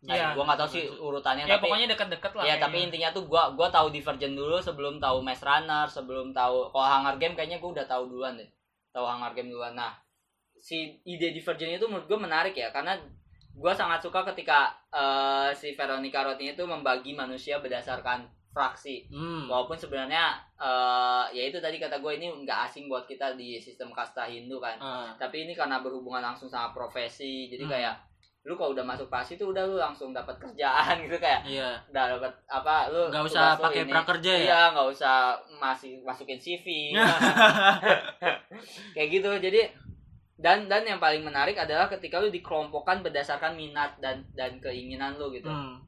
[0.00, 0.32] Nah, Iya.
[0.32, 2.40] gua nggak tahu sih urutannya Ya tapi pokoknya deket-deket lah.
[2.40, 2.64] ya kayaknya.
[2.64, 6.88] tapi intinya tuh gua gua tahu Divergent dulu sebelum tahu Maze Runner sebelum tahu kalau
[6.88, 8.48] Hunger Game kayaknya gua udah tahu duluan deh
[8.90, 9.92] tahu Hunger Game duluan nah
[10.56, 12.96] si ide Divergent itu menurut gua menarik ya karena
[13.60, 19.46] gua sangat suka ketika eh, si Veronica Roth ini tuh membagi manusia berdasarkan fraksi Hmm.
[19.46, 23.88] walaupun sebenarnya eh, ya itu tadi kata gue ini nggak asing buat kita di sistem
[23.90, 25.12] kasta Hindu kan Ah.
[25.14, 27.70] tapi ini karena berhubungan langsung sama profesi jadi Hmm.
[27.70, 27.94] kayak
[28.40, 31.76] lu kalau udah masuk fraksi tuh udah lu langsung dapat kerjaan gitu kayak Iya.
[31.86, 34.40] udah dapat apa lu Nggak usah pakai prakerja ya?
[34.40, 35.14] iya nggak usah
[35.60, 36.96] masih masukin CV
[38.94, 39.70] kayak gitu jadi
[40.40, 45.28] dan dan yang paling menarik adalah ketika lu dikelompokkan berdasarkan minat dan dan keinginan lu
[45.30, 45.78] gitu Hmm.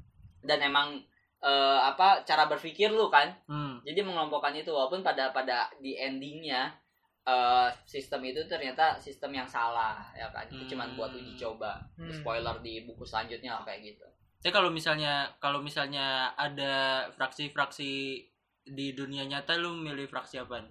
[0.44, 1.00] dan emang
[1.40, 3.82] eh, apa cara berpikir lu kan Hmm.
[3.82, 6.70] jadi mengelompokkan itu walaupun pada pada di endingnya
[7.22, 10.70] eh, sistem itu ternyata sistem yang salah ya kan itu Hmm.
[10.70, 12.12] cuman buat uji coba Hmm.
[12.12, 14.06] spoiler di buku selanjutnya lah kayak gitu
[14.38, 18.18] Tapi kalau misalnya kalau misalnya ada fraksi-fraksi
[18.64, 20.66] di dunia nyata lu milih fraksi apa?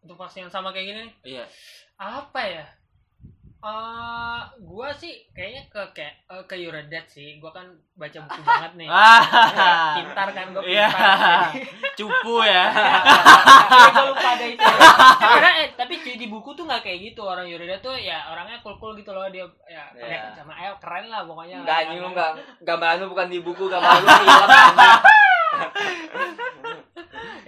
[0.00, 1.44] Untuk vaksin yang sama kayak gini Iya.
[1.96, 2.64] apa ya?
[3.58, 7.42] Eh, gua sih kayaknya ke kayak eh, ke Eurodead sih.
[7.42, 7.66] Gua kan
[7.98, 8.86] baca buku banget nih.
[8.86, 9.98] Ah.
[9.98, 10.86] pintar kan gue Iya.
[10.86, 11.50] pintar.
[11.98, 12.70] Cupu ya.
[13.92, 14.62] gue lupa ada itu.
[15.18, 18.78] Karena eh, tapi di buku tuh nggak kayak gitu orang Yurida tuh ya orangnya cool
[18.78, 20.18] cool gitu loh dia ya pakai Iya.
[20.30, 21.56] kacamata eh, keren lah pokoknya.
[21.58, 22.30] enggak anjing lu enggak
[22.62, 24.10] gambaran lu bukan di buku gambaran lu.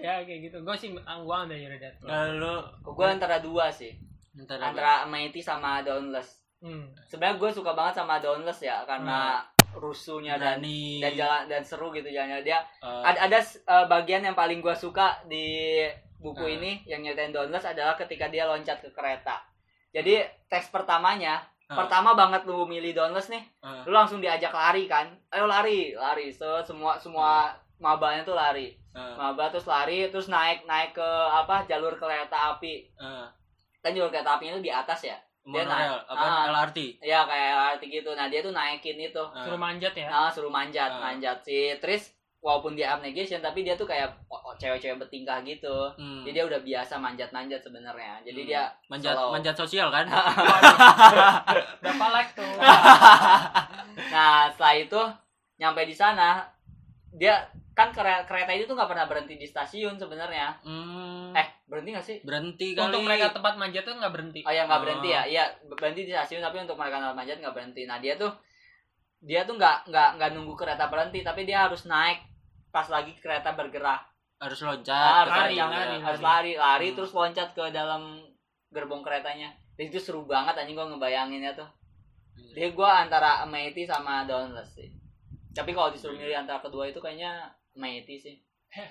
[0.01, 0.59] Ya kayak gitu.
[0.61, 1.95] Gue sih angguang dari Yurida.
[2.03, 3.95] Lalu gue antara dua sih
[4.33, 6.39] antara, antara Mighty sama Dauntless.
[6.61, 6.93] Hmm.
[7.09, 9.41] sebenarnya gue suka banget sama Dauntless ya karena
[9.73, 10.61] rusuhnya dan
[11.01, 12.45] dan jalan dan seru gitu jalannya.
[12.45, 15.81] Dia eh, ada ada uh, bagian yang paling gue suka di
[16.21, 16.53] buku Ah.
[16.53, 19.41] ini yang nyatain Dauntless adalah ketika dia loncat ke kereta.
[19.89, 21.81] Jadi tes pertamanya Ah.
[21.81, 23.81] pertama banget lu milih Dauntless nih Ah.
[23.89, 25.09] lu langsung diajak lari kan?
[25.33, 26.29] Ayo lari lari.
[26.29, 28.77] So semua semua mabanya tuh lari.
[28.91, 32.91] Eh, maba terus lari terus naik naik ke apa jalur kereta api.
[32.91, 33.27] Eh,
[33.81, 35.17] kan jalur kereta apinya itu di atas ya?
[35.41, 36.05] Dia monorail naik.
[36.07, 36.45] apa Ah.
[36.51, 38.11] LRT ya kayak LRT gitu.
[38.13, 39.23] Nah dia tuh naikin itu.
[39.27, 40.07] Eh, suruh manjat ya?
[40.07, 41.01] Nah suruh manjat Ah.
[41.03, 44.17] manjat si Tris walaupun dia abnegation tapi dia tuh kayak
[44.57, 45.93] cewek-cewek bertingkah gitu.
[45.93, 46.21] Hmm.
[46.23, 48.21] jadi dia udah biasa manjat-manjat sebenarnya.
[48.23, 48.49] Jadi Hmm.
[48.49, 49.33] dia manjat slow.
[49.33, 50.05] manjat sosial kan?
[51.81, 52.45] Berapa like tuh?
[54.11, 55.01] Nah setelah itu
[55.57, 56.41] nyampe di sana
[57.11, 60.57] dia kan kere- kereta itu tuh nggak pernah berhenti di stasiun sebenarnya.
[60.61, 64.51] Hmm, eh berhenti nggak sih berhenti kali untuk mereka tempat manjat tuh nggak berhenti Oh
[64.51, 64.85] ya nggak Oh.
[64.85, 67.87] berhenti ya, iya berhenti di stasiun tapi untuk mereka naik manjat nggak berhenti.
[67.87, 68.35] Nah dia tuh
[69.21, 72.27] dia tuh nggak nggak nggak nunggu kereta berhenti tapi dia harus naik
[72.69, 74.03] pas lagi kereta bergerak.
[74.41, 76.25] harus Ah, loncat harus lari, loncat, lari, harus lari.
[76.25, 76.97] lari, lari Hmm.
[76.97, 78.03] terus loncat ke dalam
[78.69, 79.53] gerbong keretanya.
[79.77, 81.69] Dan itu seru banget anjing gua ngebayanginnya tuh.
[82.35, 82.53] Iya.
[82.57, 84.89] Dia gua antara Amity sama Dauntless sih.
[85.53, 88.35] Tapi kalau disuruh milih antara kedua itu kayaknya Amity sih.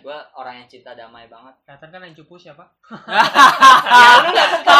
[0.03, 1.55] Gua orang yang cinta damai banget.
[1.63, 2.67] kelihatan kan yang cupu siapa?
[3.89, 4.75] Ya lu nggak suka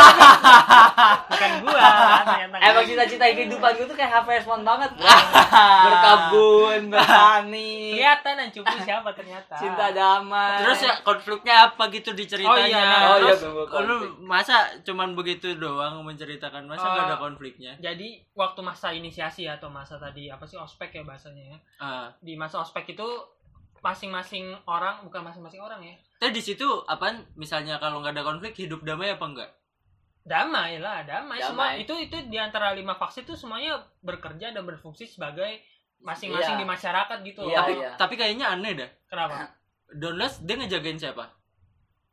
[1.25, 4.91] bukan gua ternyata Emang cita-cita kehidupan gue tuh kayak Harvest Moon banget.
[5.79, 9.55] Berkebun, bertani kelihatan yang cupu siapa ternyata.
[9.55, 10.59] Cinta damai.
[10.61, 12.59] Terus ya konfliknya apa gitu di ceritanya?
[12.59, 13.41] Oh iya, nah, Oh iya, terus
[13.85, 16.67] lu masa cuman begitu doang menceritakan?
[16.67, 17.21] Masa nggak ada Oh.
[17.21, 17.71] konfliknya?
[17.79, 21.57] jadi waktu masa inisiasi atau masa tadi apa sih ospek ya bahasanya ya?
[21.77, 22.07] Ah.
[22.19, 23.07] di masa ospek itu
[23.81, 28.53] masing-masing orang bukan masing-masing orang ya Tapi di situ apaan misalnya kalau nggak ada konflik
[28.53, 29.51] hidup damai apa enggak?
[30.21, 31.81] damai lah damai, semua Damai.
[31.81, 35.63] itu itu di antara lima faksi itu semuanya bekerja dan berfungsi sebagai
[35.99, 36.61] masing-masing Iya.
[36.61, 37.91] di masyarakat gitu loh Iya, tapi iya.
[37.95, 38.89] tapi kayaknya aneh dah.
[39.05, 39.49] kenapa
[39.91, 41.25] Donless dia ngejagain siapa?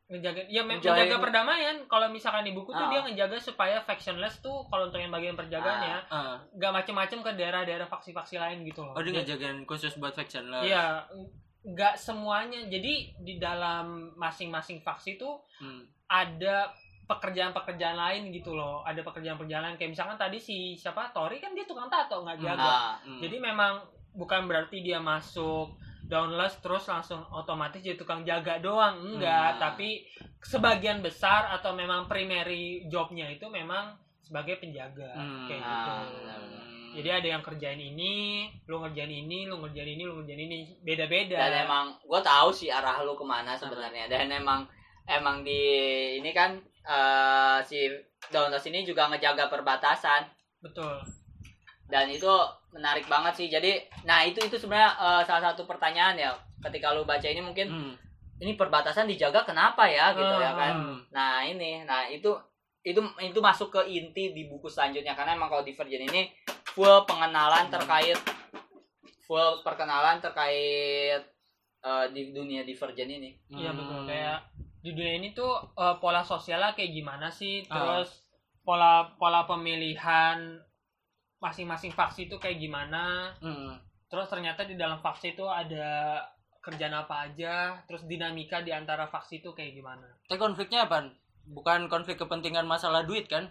[0.06, 2.88] ngejaga ya me- Ngejaga- menjaga perdamaian kalau misalkan di buku tuh Ah.
[2.88, 6.38] dia ngejaga supaya factionless tuh kalau untuk yang bagian penjagaannya Ah.
[6.52, 10.62] nggak macem-macem ke daerah-daerah faksi-faksi lain gitu loh Oh dia Dia- ngejagain khusus buat factionless.
[10.62, 11.10] Iya,
[11.66, 12.62] nggak semuanya.
[12.64, 15.82] Jadi di dalam masing-masing faksi itu Hmm.
[16.06, 16.70] ada
[17.06, 18.82] pekerjaan-pekerjaan lain gitu loh.
[18.82, 22.56] Ada pekerjaan-pekerjaan lain kayak misalkan tadi si siapa Tori kan dia tukang tato nggak jaga.
[22.56, 23.20] Nah, Hmm.
[23.20, 29.58] Jadi memang bukan berarti dia masuk downless terus langsung otomatis jadi tukang jaga doang enggak
[29.58, 29.60] Hmm.
[29.60, 30.06] tapi
[30.38, 33.90] sebagian besar atau memang primary jobnya itu memang
[34.22, 35.50] sebagai penjaga Hmm.
[35.50, 35.94] kayak Ah, gitu.
[36.96, 40.56] Jadi ada yang kerjain ini lu ngerjain ini lu ngerjain ini lu ngerjain ini.
[40.80, 41.36] Beda-beda.
[41.36, 44.08] Dan emang gue tahu sih arah lu ke mana sebenarnya.
[44.08, 44.64] Dan emang
[45.04, 45.60] emang di
[46.16, 47.86] ini kan eh, si
[48.32, 50.24] Dauntless ini juga ngejaga perbatasan.
[50.64, 51.04] Betul.
[51.86, 52.32] Dan itu
[52.74, 53.46] menarik banget sih.
[53.52, 53.76] Jadi
[54.08, 56.32] nah itu itu sebenarnya eh, salah satu pertanyaan ya.
[56.64, 57.94] Ketika lu baca ini mungkin Hmm.
[58.40, 60.72] ini perbatasan dijaga kenapa ya gitu ya kan?
[60.76, 60.98] Hmm.
[61.08, 62.32] nah ini nah itu
[62.86, 65.12] itu itu masuk ke inti di buku selanjutnya.
[65.14, 66.30] Karena emang kalau Divergent ini
[66.76, 68.20] full pengenalan terkait
[69.24, 71.22] full perkenalan terkait
[71.80, 73.78] eh, di dunia Divergent ini Iya Hmm.
[73.78, 74.38] betul kayak
[74.78, 77.74] di dunia ini tuh eh, pola sosialnya kayak gimana sih Ah.
[77.74, 78.22] terus
[78.60, 80.60] pola pola pemilihan
[81.36, 83.76] masing-masing faksi itu kayak gimana Hmm.
[84.06, 86.22] terus ternyata di dalam faksi itu ada
[86.60, 91.14] kerjaan apa aja terus dinamika di antara faksi itu kayak gimana Tapi konfliknya apa?
[91.46, 93.46] Bukan konflik kepentingan masalah duit kan?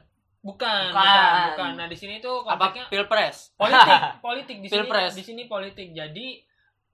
[0.45, 0.93] Bukan Bukan.
[0.93, 3.37] bukan bukan nah di sini tuh Apa konfliknya pilpres?
[3.55, 3.89] politik
[4.23, 5.11] politik di sini Pilpres.
[5.11, 6.27] di sini politik jadi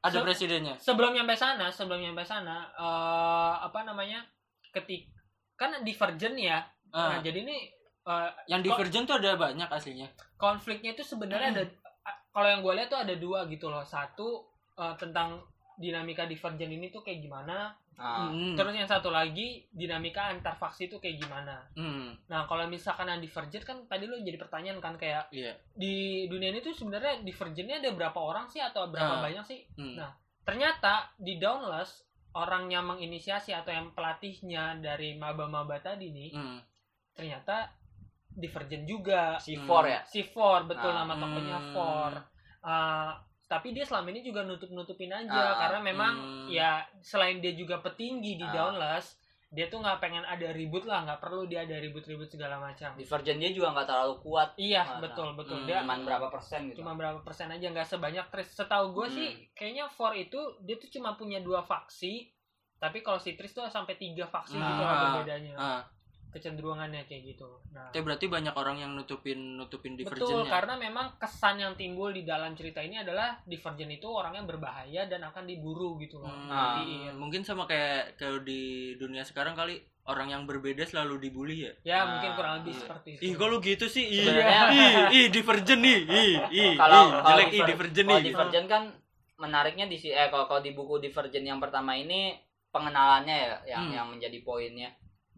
[0.02, 0.74] Ada Se- presidennya.
[0.78, 4.24] sebelum nyampe sana sebelum nyampe sana eh, apa namanya
[4.70, 5.12] ketik
[5.54, 7.08] kan divergent ya Ah.
[7.10, 10.08] nah jadi ini eh, Yang divergent tuh ada banyak aslinya.
[10.36, 11.64] konfliknya itu sebenarnya ada
[12.30, 16.88] kalau yang gue lihat tuh ada dua gitu loh satu eh, tentang dinamika divergent ini
[16.88, 18.58] tuh kayak gimana Nah, Hmm.
[18.58, 22.17] terus yang satu lagi dinamika antar faksi itu kayak gimana Hmm.
[22.25, 25.54] nah kalau misalkan yang divergent kan tadi lo jadi pertanyaan kan kayak Iya.
[25.71, 29.21] di dunia ini tuh sebenarnya divergentnya ada berapa orang sih atau berapa Ah.
[29.21, 29.95] banyak sih Hmm.
[29.95, 30.10] Nah,
[30.41, 32.01] ternyata di Dauntless
[32.34, 36.58] orang yang menginisiasi atau yang pelatihnya dari maba-maba tadi nih Hmm.
[37.12, 37.69] ternyata
[38.32, 39.91] divergent juga C4 Hmm.
[39.91, 41.04] ya si Four betul Ah.
[41.04, 41.71] nama tokonya Hmm.
[41.71, 42.12] Four
[42.63, 43.17] Ah,
[43.52, 45.56] tapi dia selama ini juga nutup-nutupin aja Ah.
[45.60, 46.48] karena memang Hmm.
[46.48, 48.72] ya selain dia juga petinggi di Ah.
[48.72, 49.20] Dauntless
[49.52, 53.36] dia tuh nggak pengen ada ribut lah nggak perlu dia ada ribut-ribut segala macam Divergent
[53.36, 55.68] dia juga nggak terlalu kuat iya Ah, betul betul Hmm.
[55.68, 59.14] dia cuman berapa persen gitu cuma berapa persen aja nggak sebanyak Tris setahu gue Hmm.
[59.14, 62.32] sih kayaknya Four itu dia tuh cuma punya dua faksi
[62.80, 64.64] tapi kalau si Tris tuh sampai tiga faksi Hmm.
[64.66, 65.02] gitu lah Ah.
[65.12, 65.82] berbedanya Ah.
[66.32, 70.08] Kecenderungannya kayak gitu nah Tapi berarti banyak orang yang nutupin nutupin betul
[70.41, 70.50] divergentnya.
[70.50, 75.22] karena memang kesan yang timbul di dalam cerita ini adalah Divergent itu orangnya berbahaya dan
[75.24, 76.80] akan diburu gitu loh Hmm, Ah.
[76.80, 77.13] Dimatiin.
[77.13, 78.62] mungkin sama kayak kayak di
[78.96, 81.74] dunia sekarang kali orang yang berbeda selalu dibully ya.
[81.84, 82.82] ya Ah, mungkin kurang lebih iya.
[82.82, 84.02] seperti itu Ih, kok lu gitu sih?
[84.04, 86.00] Ih, Sebenarnya- ih, ih, divergent nih.
[86.02, 88.24] Ih, ih, kalau ih, kalau jelek ih, Diver- divergent kalau nih.
[88.28, 88.84] Divergent kan
[89.38, 92.34] menariknya di si eh kalau, kalau di buku Divergent yang pertama ini
[92.72, 93.94] pengenalannya ya yang Hmm.
[93.94, 94.89] yang menjadi poinnya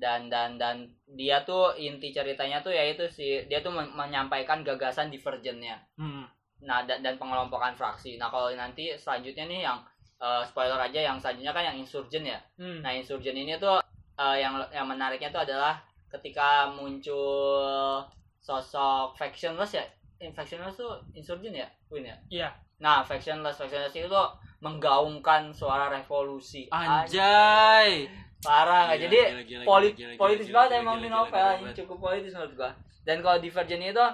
[0.03, 0.75] dan dan dan
[1.07, 6.27] dia tuh inti ceritanya tuh yaitu si dia tuh men- menyampaikan gagasan divergennya Hmm.
[6.59, 9.79] nah dan, dan pengelompokan fraksi nah kalau nanti selanjutnya nih yang
[10.19, 12.83] eh, spoiler aja yang selanjutnya kan yang insurgen ya Hmm.
[12.83, 13.79] nah insurgen ini tuh
[14.15, 18.03] eh, yang yang menariknya tuh adalah ketika muncul
[18.37, 19.85] sosok factionless ya
[20.19, 22.49] Eh, factionless tuh insurgen ya Win ya Iya.
[22.79, 24.27] nah factionless factionless itu tuh
[24.59, 28.07] menggaungkan suara revolusi Anjay.
[28.43, 31.49] Parah nggak Gila, jadi gila, gila, polit gila, gila, politis gila, banget emang gila, novel
[31.63, 32.71] ini cukup politis menurut gua
[33.03, 34.05] dan kalau Divergent itu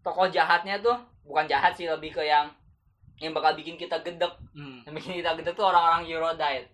[0.00, 2.46] tokoh jahatnya tuh bukan jahat sih lebih ke yang
[3.18, 4.82] yang bakal bikin kita gedek Hmm.
[4.82, 6.66] yang bikin kita gedek tuh orang-orang Eurodite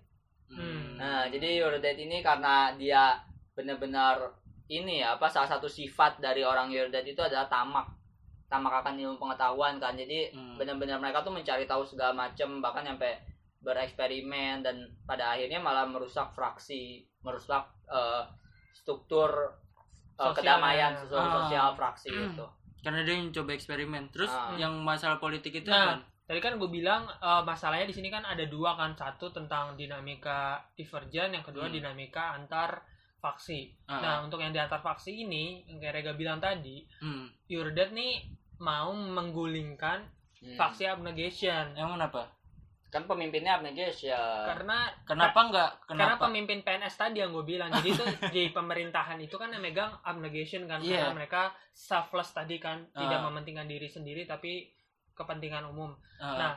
[0.49, 0.97] Hmm.
[0.97, 3.21] nah jadi Eurodite ini karena dia
[3.53, 4.33] benar-benar
[4.69, 7.85] ini ya apa salah satu sifat dari orang Eurodite itu adalah tamak
[8.49, 10.57] tamak akan ilmu pengetahuan kan jadi Hmm.
[10.57, 13.21] benar-benar mereka tuh mencari tahu segala macam bahkan sampai
[13.61, 18.25] bereksperimen dan pada akhirnya malah merusak fraksi merusak eh,
[18.73, 19.31] struktur
[20.15, 21.01] eh, Sosial, kedamaian ya.
[21.03, 21.33] sosial, Ah.
[21.37, 22.29] sosial fraksi Hmm.
[22.29, 22.47] itu
[22.79, 24.07] Karena dia yang coba eksperimen.
[24.09, 24.55] Terus Ah.
[24.55, 26.01] yang masalah politik itu Nah, kan?
[26.25, 30.63] Tadi kan gue bilang eh, masalahnya di sini kan ada dua kan, satu tentang dinamika
[30.75, 31.75] divergen, yang kedua Hmm.
[31.75, 32.85] dinamika antar
[33.19, 33.75] faksi.
[33.85, 33.99] Ah.
[33.99, 37.27] Nah, untuk yang di antar faksi ini, yang kayak Rega bilang tadi, Hmm.
[37.47, 40.07] Yurdet nih mau menggulingkan
[40.39, 40.55] Hmm.
[40.55, 42.23] faksi abnegation Yang kenapa?
[42.89, 46.25] Kan pemimpinnya abnegation karena Kenapa karena Kenapa?
[46.25, 48.01] pemimpin PNS tadi yang gue bilang jadi itu
[48.33, 51.05] di pemerintahan itu kan yang megang abnegation kan Iya.
[51.05, 53.25] karena mereka selfless tadi kan tidak Ah.
[53.29, 54.73] mementingkan diri sendiri tapi
[55.13, 56.35] kepentingan umum Ah.
[56.35, 56.53] Nah,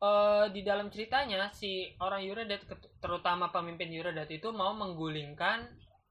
[0.00, 5.68] eh, di dalam ceritanya si orang Yuredet ket- terutama pemimpin Yuredet itu mau menggulingkan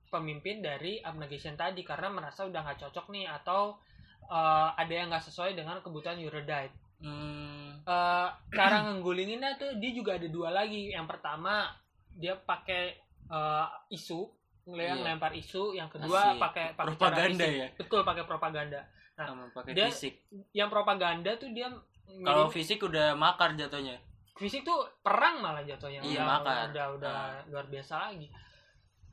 [0.08, 3.82] pemimpin dari abnegation tadi karena merasa udah nggak cocok nih atau
[4.28, 6.70] eh, ada yang nggak sesuai dengan kebutuhan Yuredite.
[7.00, 7.80] Hmm.
[7.82, 10.90] Eh, cara ngenggulinginnya tuh dia juga ada dua lagi.
[10.90, 11.68] Yang pertama
[12.12, 14.26] dia pakai eh, isu,
[14.68, 15.14] yang Iya.
[15.14, 15.72] lempar isu.
[15.72, 16.42] Yang kedua Asik.
[16.42, 17.68] pakai propaganda ya.
[17.74, 18.82] Betul pakai propaganda.
[19.14, 20.14] Nah, Sama pakai dia- fisik.
[20.52, 21.70] Yang propaganda tuh dia
[22.20, 24.02] Kalau fisik udah makar jatuhnya.
[24.34, 26.64] fisik tuh perang malah jatuhnya Iya, udah, makar.
[26.72, 27.44] udah udah Ah.
[27.46, 28.32] luar biasa lagi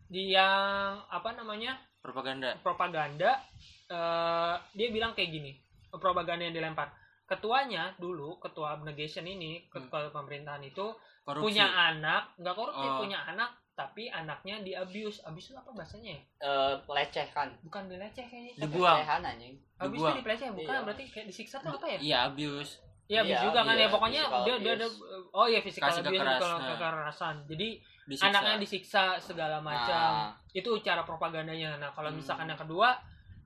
[0.06, 2.54] di yang apa namanya Propaganda.
[2.62, 3.42] propaganda
[3.86, 5.52] eh, dia bilang kayak gini
[5.92, 6.88] propaganda yang dilempar
[7.26, 11.34] ketuanya dulu ketua abnegation ini ketua pemerintahan itu Hmm.
[11.34, 11.44] Korupsi.
[11.50, 12.98] punya anak nggak korupsi Oh.
[12.98, 16.22] punya anak tapi anaknya di abuse abuse itu apa bahasanya ya?
[16.40, 18.96] Eh, pelecehkan bukan dileceh kayaknya Dibuang.
[18.96, 20.06] pelecehan anjing abuse Dibuang.
[20.08, 20.84] itu dipeleceh bukan Iya.
[20.86, 22.72] berarti kayak disiksa tuh apa ya Iya, abuse.
[23.06, 24.98] Iya, abuse Iya, juga kan ya pokoknya dia dia ada abuse.
[25.30, 26.68] oh iya physical Kasih abuse kekeras, kalau nah.
[26.70, 27.36] kekerasan.
[27.44, 27.68] Jadi
[28.06, 28.26] Disiksa.
[28.28, 30.10] anaknya disiksa segala macam.
[30.30, 31.74] Nah, Itu cara propagandanya.
[31.76, 32.16] Nah, kalau Hmm.
[32.16, 32.94] misalkan yang kedua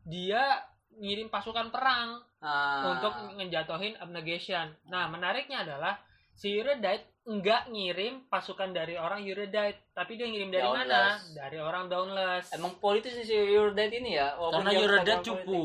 [0.03, 0.62] dia
[0.93, 4.66] ngirim pasukan perang nah, untuk ngejatuhin abnegation.
[4.87, 6.00] Nah, menariknya adalah
[6.33, 10.83] si Eurydice enggak ngirim pasukan dari orang Eurydice, tapi dia ngirim dari mana?
[10.83, 11.37] Dauntless.
[11.37, 12.48] Dari orang Dauntless.
[12.50, 15.64] emang politis si Eurodate ini ya walaupun Karena Eurydice bukan cupu.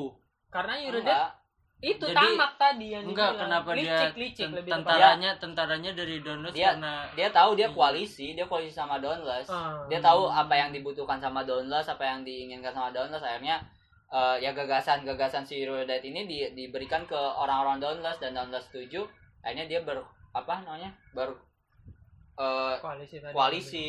[0.50, 0.74] Karena.
[0.78, 1.44] Eurydice
[1.78, 3.42] itu Jadi, tamak tadi yang Enggak, dibilang.
[3.46, 4.80] kenapa dia licik, licik, ten- lebih tepatnya.
[4.82, 7.76] tentaranya tentaranya dari Donald Dia- karena dia tahu dia Iya.
[7.76, 9.84] koalisi dia koalisi sama Dauntless Ah.
[9.86, 13.60] dia tahu apa yang dibutuhkan sama Dauntless apa yang diinginkan sama Dauntless akhirnya
[14.08, 19.06] eh, ya gagasan-gagasan si Eurodate ini di- diberikan ke orang-orang Dauntless dan Dauntless setuju
[19.40, 21.34] akhirnya dia ber apa namanya ber
[22.36, 23.32] eh, koalisi tadi.
[23.32, 23.88] koalisi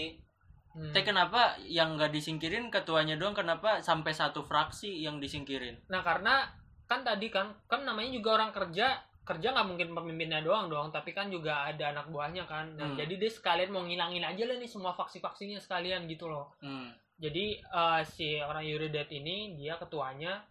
[0.76, 0.92] Hmm.
[0.92, 3.32] Tapi kenapa yang nggak disingkirin ketuanya doang?
[3.32, 5.72] Kenapa sampai satu fraksi yang disingkirin?
[5.88, 6.44] Nah karena
[6.84, 8.92] kan tadi kan kan namanya juga orang kerja
[9.24, 12.94] kerja nggak mungkin pemimpinnya doang dong tapi kan juga ada anak buahnya kan nah, Hmm.
[12.94, 16.92] jadi dia sekalian mau ngilangin aja lah nih semua faksi-faksinya sekalian gitu loh Hmm.
[17.16, 20.44] Jadi eh, si orang Eurydice ini dia ketuanya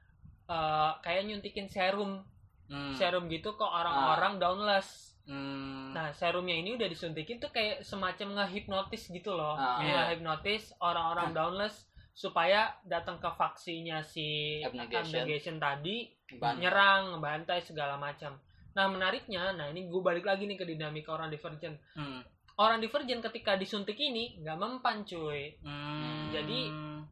[0.45, 2.21] eh, kayak nyuntikin serum
[2.65, 2.97] Hmm.
[2.97, 5.89] serum gitu ke orang-orang Dauntless Hmm.
[5.91, 9.77] nah serumnya ini udah disuntikin tuh kayak semacam ngehipnotis gitu loh Ah.
[9.79, 9.93] Iya.
[10.09, 15.59] ngehipnotis orang-orang Dauntless supaya datang ke faksinya si Abnegation.
[15.59, 18.33] Tadi Ban- nyerang, ngebantai segala macam.
[18.71, 21.77] Nah menariknya, nah ini gue balik lagi nih ke dinamika orang Divergent.
[21.93, 22.23] Hmm.
[22.55, 25.59] Orang Divergent ketika disuntik ini nggak mempan cuy.
[25.59, 26.31] Hmm.
[26.31, 26.71] Jadi-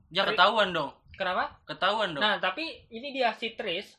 [0.10, 0.96] ya ketahuan dong.
[1.14, 1.60] Kenapa?
[1.64, 2.24] Ketahuan dong.
[2.24, 3.92] Nah tapi ini dia si Tris.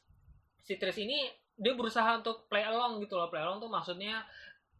[0.58, 1.20] Si Tris ini
[1.54, 3.28] dia berusaha untuk play along gitu loh.
[3.28, 4.24] Play along tuh maksudnya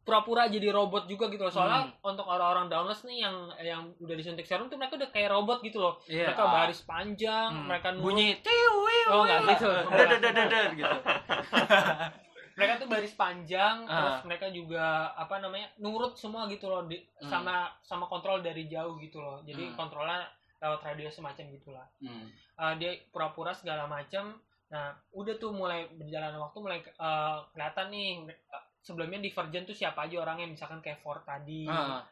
[0.01, 1.53] pura-pura jadi robot juga gitu loh.
[1.53, 1.97] Soalnya Hmm.
[2.07, 5.81] untuk orang-orang Dauntless nih yang yang udah disuntik serum tuh mereka udah kayak robot gitu
[5.81, 6.01] loh.
[6.05, 6.29] Iya.
[6.29, 6.53] Mereka Ah.
[6.55, 7.67] baris panjang, Hmm.
[7.69, 8.05] mereka nurut.
[8.05, 9.69] bunyi tiu wiu, Oh, nggak gitu.
[10.81, 10.97] Gitu.
[12.55, 13.93] mereka tuh baris panjang Ah.
[13.93, 17.29] terus mereka juga apa namanya nurut semua gitu loh di, Hmm.
[17.29, 19.75] sama sama kontrol dari jauh gitu loh jadi Hmm.
[19.75, 20.25] kontrolnya
[20.57, 22.27] lewat radio semacam gitulah Hmm.
[22.55, 28.11] Eh, dia pura-pura segala macam nah udah tuh mulai berjalan waktu mulai eh, kelihatan nih
[28.31, 32.03] eh, sebelumnya Divergent tuh siapa aja orangnya misalkan kayak Ford tadi Ah.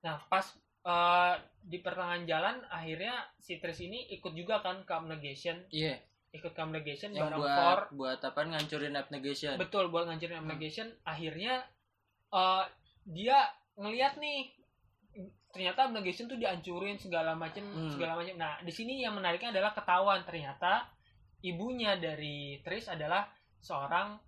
[0.00, 0.44] nah pas
[0.82, 5.96] eh, di pertengahan jalan akhirnya si Tris ini ikut juga kan ke abnegation Iya,
[6.34, 9.54] ikut ke abnegation yang bareng buat Thor buat apa ngancurin abnegation.
[9.54, 11.62] betul buat ngancurin abnegation akhirnya
[12.28, 12.64] eh,
[13.06, 13.38] dia
[13.74, 14.50] ngelihat nih
[15.48, 17.86] ternyata abnegation tuh dihancurin segala macam Hmm.
[17.88, 20.26] segala macam nah di sini yang menariknya adalah ketahuan.
[20.26, 20.90] Ternyata
[21.40, 23.30] ibunya dari Tris adalah
[23.60, 24.18] seorang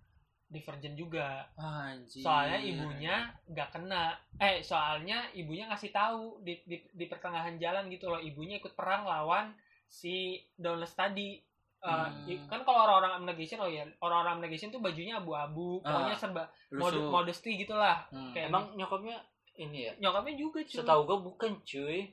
[0.47, 1.43] divergent juga.
[1.59, 2.23] Anjir.
[2.23, 4.15] soalnya ibunya nggak kena.
[4.39, 8.23] Eh soalnya ibunya ngasih tahu di, di di pertengahan jalan gitu loh.
[8.23, 9.51] Ibunya ikut perang lawan
[9.83, 11.43] si Dauntless tadi
[11.79, 12.49] Eh, Hmm.
[12.49, 16.89] kan kalau orang-orang abnegation oh ya orang-orang abnegation tuh bajunya abu-abu Ah, pokoknya serba mod
[17.07, 18.33] modesty gitulah Hmm.
[18.33, 19.13] kayak Emang nyokapnya
[19.55, 19.91] ini ya?
[19.99, 22.09] nyokapnya juga cuy Setahu gue bukan cuy.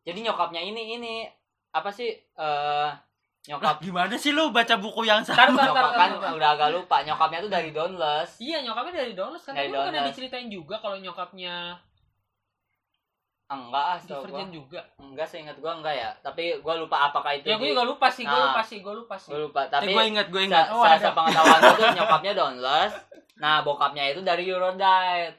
[0.00, 1.14] Jadi nyokapnya ini ini
[1.70, 2.10] apa sih?
[2.10, 2.92] eh Lah,
[3.48, 5.48] nyokap gimana sih lu baca buku yang sama?
[5.48, 6.96] nyokap ntar, kan udah agak lupa.
[7.00, 8.36] Nyokapnya tuh dari Dauntless.
[8.38, 10.12] iya nyokapnya dari Dauntless kan Dari bukannya Dauntless.
[10.12, 11.78] diceritain juga kalau nyokapnya
[13.50, 14.26] Enggak ah, setahu gua.
[14.38, 16.10] divergent juga Enggak seingat gua enggak ya.
[16.16, 17.44] Tapi gua lupa apakah itu.
[17.44, 18.46] ya di- juga lupa sih gue Nah.
[18.48, 19.60] lupa sih gue lupa sih Gua lupa.
[19.60, 20.66] Eh, Tapi gue ingat, gue sa ingat.
[20.70, 21.02] Oh, sa- ada.
[21.04, 22.92] sepengetahuan gua tuh nyokapnya Dauntless.
[23.36, 25.34] Nah, bokapnya itu dari Eurodite.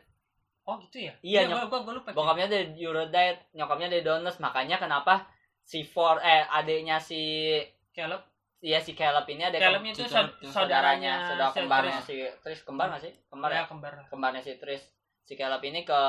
[0.61, 2.15] oh gitu ya Iya, gue gue gue lupa cuy.
[2.15, 4.37] Bokapnya dari Eurodite, nyokapnya dari Dauntless.
[4.37, 5.25] Makanya kenapa
[5.61, 7.57] si Four eh adiknya si
[7.89, 8.21] Caleb
[8.59, 12.13] Iya si Caleb ini ada Calebnya itu si saud- Caleb tuh saudaranya saudara kembarnya si
[12.37, 14.85] Tris kembar nggak sih kembar ya ya kembar kembarnya si Tris
[15.19, 16.01] si Caleb ini ke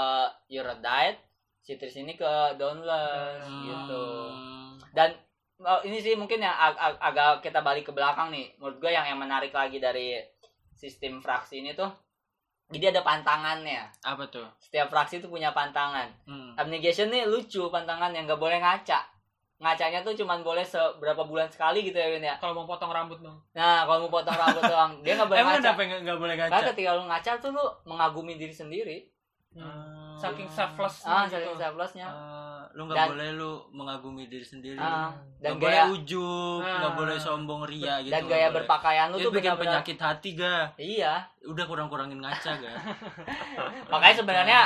[0.51, 1.17] Eurodite
[1.63, 3.63] si Tris ini ke Dauntless Hmm.
[3.65, 4.05] gitu
[4.91, 5.15] dan
[5.59, 8.91] oh, ini sih mungkin yang ag- ag- agak kita balik ke belakang nih menurut gue
[8.91, 10.19] yang yang menarik lagi dari
[10.73, 11.87] sistem fraksi ini tuh
[12.69, 14.49] jadi ada pantangannya Apa tuh?
[14.59, 16.53] setiap fraksi tuh punya pantangan Hmm.
[16.55, 19.01] abnegation nih lucu pantangan yang nggak boleh ngaca
[19.59, 23.23] ngacanya tuh cuman boleh seberapa bulan sekali gitu ya Win ya kalau mau potong rambut
[23.23, 26.19] dong nah kalau mau potong rambut doang dia nggak boleh Emang ngaca kenapa nggak nggak
[26.19, 26.69] boleh Karena ngaca?
[26.69, 28.99] ketika lu ngaca tuh lu mengagumi diri sendiri.
[29.53, 30.02] Hmm.
[30.23, 32.07] Saking selfless Ah, gitu saking selflessnya.
[32.07, 34.79] Ah, lu nggak Dan- boleh lu mengagumi diri sendiri.
[34.79, 36.79] Ah, dan Nggak boleh gaya ujub, Ah.
[36.79, 38.09] nggak boleh sombong ria gitu.
[38.09, 38.57] dan nggak gaya boleh.
[38.59, 40.57] berpakaian lu Itu tuh bikin penyakit hati ga.
[40.75, 41.15] Iya.
[41.45, 42.73] Udah kurang-kurangin ngaca ga.
[43.93, 44.61] Makanya sebenarnya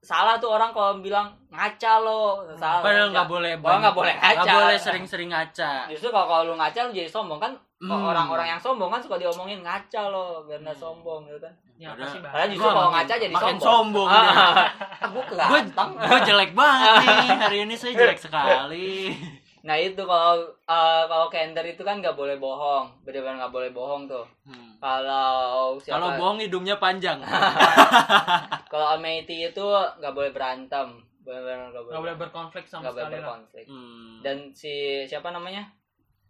[0.00, 2.40] salah tuh orang kalau bilang ngaca lo.
[2.54, 2.80] Salah.
[2.80, 3.52] Padahal nggak boleh.
[3.56, 4.32] Oh, nggak boleh ngaca.
[4.38, 5.72] Nggak boleh sering-sering ngaca.
[5.86, 7.52] Justru kalau kalau lu ngaca lu jadi sombong kan.
[7.78, 7.96] Hmm.
[7.96, 11.52] Orang-orang yang sombong kan suka diomongin ngaca lo biar nggak sombong gitu kan.
[11.76, 13.72] ya apa Padahal- sih Padahal justru kalau makin- ngaca jadi makin sombong.
[13.72, 14.08] sombong.
[14.10, 14.68] Ah,
[15.06, 15.90] gue Gue ganteng.
[15.96, 19.16] gue jelek banget nih hari ini saya jelek sekali.
[19.60, 24.04] Nah itu kalau eh, kalau Kender itu kan nggak boleh bohong, benar-benar nggak boleh bohong
[24.04, 24.24] tuh.
[24.44, 24.76] Hmm.
[24.76, 25.96] Kalau siapa?
[25.96, 27.16] Kalau bohong hidungnya panjang.
[28.70, 29.66] Kalau Almighty itu
[29.98, 31.92] nggak boleh berantem, benar-benar nggak boleh.
[31.92, 33.66] nggak boleh berkonflik sama boleh sekali lah berkonflik.
[33.66, 34.14] Hmm.
[34.22, 35.66] Dan si siapa namanya?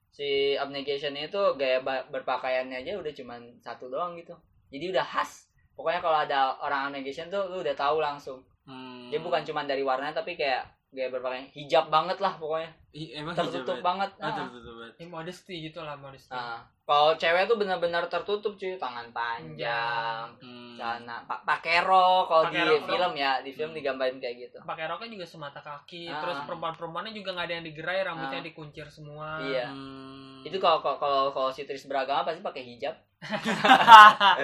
[0.09, 4.33] Si Abnegation itu gaya berpakaiannya aja udah cuman satu doang gitu.
[4.73, 5.53] Jadi udah khas.
[5.77, 8.41] Pokoknya kalau ada orang Abnegation tuh lu udah tahu langsung.
[8.65, 9.13] Hmm.
[9.13, 12.71] Dia bukan cuman dari warnanya tapi kayak gaya berpakaian hijab banget lah pokoknya.
[12.91, 14.11] Ih, emang Tertutup hijab banget.
[14.13, 14.21] ya?
[14.21, 14.37] Ah, Ah.
[14.43, 14.93] tertutup banget.
[14.97, 20.75] ini modesty gitu lah modesty Nah, kalau cewek tuh benar-benar tertutup cuy, tangan panjang, Hmm.
[20.75, 22.83] celana pa pakai rok kalau di rok.
[22.85, 23.79] film ya, di film Hmm.
[23.79, 24.59] digambarin kayak gitu.
[24.61, 26.19] pakai roknya juga semata kaki Ah.
[26.19, 28.45] terus perempuan-perempuannya juga nggak ada yang digerai rambutnya Ah.
[28.45, 29.71] dikuncir semua Iya.
[29.71, 30.43] Hmm.
[30.43, 32.97] Itu kalau kalau kalau si Tris beragama pasti pakai hijab.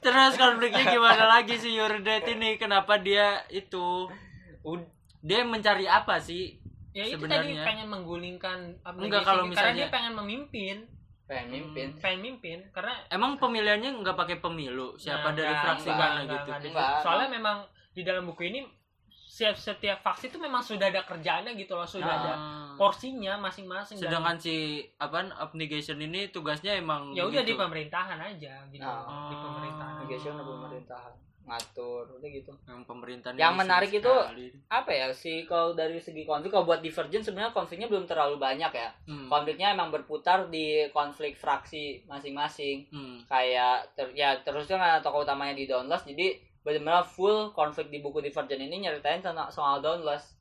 [0.00, 2.56] Terus konfliknya gimana lagi sih Yurdet ini?
[2.56, 4.06] Kenapa dia itu?
[5.24, 6.60] Dia mencari apa sih?
[6.92, 7.58] ya itu Sebenarnya.
[7.58, 8.58] tadi pengen menggulingkan
[8.94, 10.76] Enggak, kalau karena misalnya- dia pengen memimpin
[11.24, 11.88] pengen mimpin.
[11.98, 14.94] pengen mimpin karena Emang pemilihannya nggak pakai pemilu?
[14.94, 16.38] Siapa Nah, dari enggak, fraksi enggak, mana enggak, gitu?
[16.46, 16.68] enggak ada.
[16.70, 17.02] Enggak.
[17.02, 17.56] soalnya memang
[17.90, 18.60] di dalam buku ini
[19.26, 22.20] setiap setiap faksi itu memang sudah ada kerjaannya gitu loh sudah Ah.
[22.20, 22.74] ada Hmm.
[22.76, 24.54] porsinya masing-masing dan- Sedangkan si
[24.94, 27.58] apa abnegation ini tugasnya emang ya udah di gitu.
[27.58, 29.26] pemerintahan aja gitu Ah.
[29.26, 31.12] di pemerintahan Negosiasi sama pemerintahan
[31.44, 32.52] ngatur udah gitu.
[32.64, 34.48] yang pemerintahan Yang menarik itu- sekali.
[34.66, 38.72] Apa ya sih kalau dari segi konflik kalau buat Divergent sebenarnya konfliknya belum terlalu banyak
[38.72, 38.90] ya.
[39.04, 39.28] Hmm.
[39.28, 42.88] Konfliknya emang berputar di konflik fraksi masing-masing.
[42.88, 43.20] Hmm.
[43.24, 48.18] kayak ter- ya terusnya kan tokoh utamanya di Dauntless jadi benar-benar full konflik di buku
[48.18, 50.32] Divergent ini nyeritain tentang soal Dauntless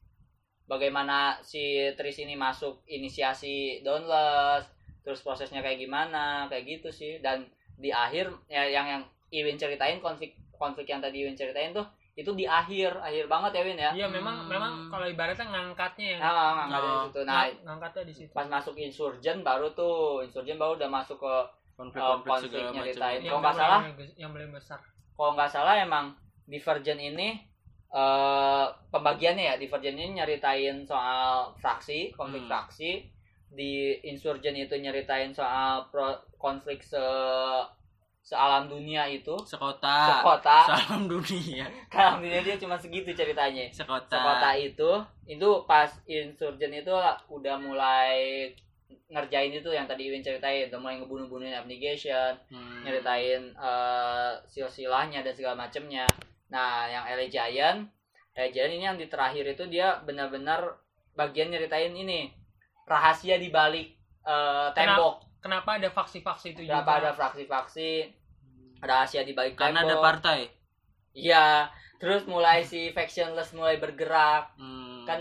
[0.65, 1.59] bagaimana si
[1.93, 4.67] Tris ini masuk inisiasi Dauntless
[5.03, 7.43] terus prosesnya kayak gimana kayak gitu sih dan
[7.75, 11.83] di akhir ya yang yang Iwin ceritain konflik konflik yang tadi Iwin ceritain tuh
[12.13, 14.47] itu di akhir akhir banget ya Win ya iya memang Hmm.
[14.47, 17.01] memang kalau ibaratnya ngangkatnya ya nah, ngangkat dari Oh.
[17.03, 21.17] situ nah Ngang- ngangkatnya di situ pas masuk Insurgent baru tuh Insurgent baru udah masuk
[21.17, 21.35] ke
[21.73, 23.17] konflik-konflik konflik segala macam nyeritain.
[23.17, 23.25] itu.
[23.25, 23.81] Kalau nggak salah,
[24.15, 24.79] yang paling besar
[25.11, 26.05] kalau nggak salah emang
[26.43, 27.27] Divergent ini
[27.91, 32.51] eh pembagiannya ya Divergent ini nyeritain soal fraksi konflik Hmm.
[32.51, 33.09] fraksi
[33.47, 33.73] di
[34.03, 37.01] Insurgent itu nyeritain soal pro- konflik se
[38.23, 39.35] sealam dunia itu.
[39.43, 40.23] Sekota.
[40.23, 40.57] Sekota.
[40.71, 41.67] Salam dunia.
[41.91, 43.67] Alam dunia dia cuma segitu ceritanya.
[43.69, 44.15] Sekota.
[44.15, 44.91] Sekota itu
[45.27, 46.95] itu pas insurgen itu
[47.27, 48.47] udah mulai
[49.11, 50.71] ngerjain itu yang tadi Iwin ceritain.
[50.71, 52.87] Udah mulai ngebunuh-bunuhin abnegation Hmm.
[52.87, 56.07] nyeritain eh, silsilahnya dan segala macemnya.
[56.47, 57.91] Nah yang LA Giant
[58.33, 60.79] LA Giant ini yang di terakhir itu dia benar-benar
[61.13, 62.31] bagian nyeritain ini.
[62.87, 63.91] Rahasia di balik
[64.23, 65.19] eh, tembok.
[65.19, 67.17] Kenapa ada faksi-faksi itu kenapa ada juga?
[67.19, 67.89] fraksi-fraksi
[68.83, 70.39] rahasia di balik karena ada partai
[71.15, 71.67] iya
[71.99, 75.03] terus mulai si factionless mulai bergerak Hmm.
[75.07, 75.19] kan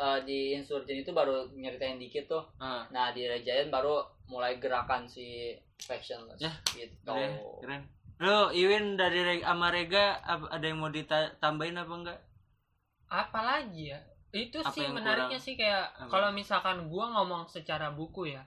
[0.00, 5.06] eh, di insurgen itu baru nyeritain dikit tuh Ah, nah di Giant baru mulai gerakan
[5.06, 5.54] si
[5.86, 7.82] factionless Ya, gitu keren keren
[8.20, 12.18] lo Iwin dari Reg- sama Rega ap- ada yang mau ditambahin apa enggak
[13.10, 13.98] Apalagi ya?
[14.30, 15.42] Itu Apa sih menariknya kurang?
[15.42, 16.06] sih kayak Apa?
[16.06, 18.46] kalau misalkan gua ngomong secara buku ya.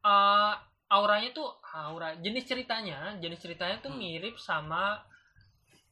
[0.00, 0.52] Eh
[0.88, 4.00] auranya tuh aura jenis ceritanya, jenis ceritanya tuh Hmm.
[4.00, 4.96] mirip sama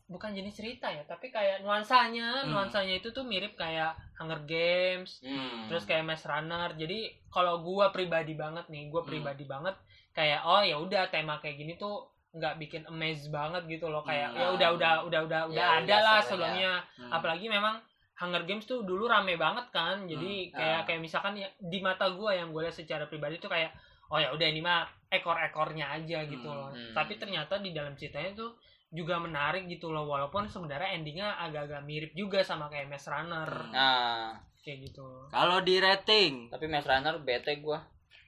[0.07, 2.55] bukan jenis cerita ya, tapi kayak nuansanya, Hmm.
[2.55, 5.67] nuansanya itu tuh mirip kayak Hunger Games, Hmm.
[5.67, 6.71] terus kayak Maze Runner.
[6.73, 9.11] Jadi kalau gua pribadi banget nih, gua Hmm.
[9.11, 9.75] pribadi banget
[10.13, 14.31] kayak oh ya udah tema kayak gini tuh nggak bikin amaze banget gitu loh kayak
[14.31, 14.39] Hmm.
[14.39, 16.25] ya udah udah udah udah udah Ya, ada udah lah sebenarnya.
[16.25, 17.13] sebelumnya Hmm.
[17.13, 17.77] apalagi memang
[18.15, 20.53] Hunger Games tuh dulu rame banget kan jadi Hmm.
[20.55, 20.85] kayak Ah.
[20.87, 23.73] kayak misalkan ya, di mata gua yang gue lihat secara pribadi tuh kayak
[24.09, 26.59] oh ya udah ini mah ekor-ekornya aja gitu Hmm.
[26.59, 26.71] loh.
[26.71, 26.93] Hmm.
[26.93, 28.55] tapi ternyata di dalam ceritanya tuh
[28.89, 33.51] juga menarik gitu loh walaupun sebenarnya endingnya agak-agak mirip juga sama kayak Maze Runner.
[33.51, 33.73] Hmm.
[33.73, 35.07] nah kayak gitu.
[35.29, 36.51] Kalau di rating?
[36.51, 37.83] Tapi Maze Runner bete gua.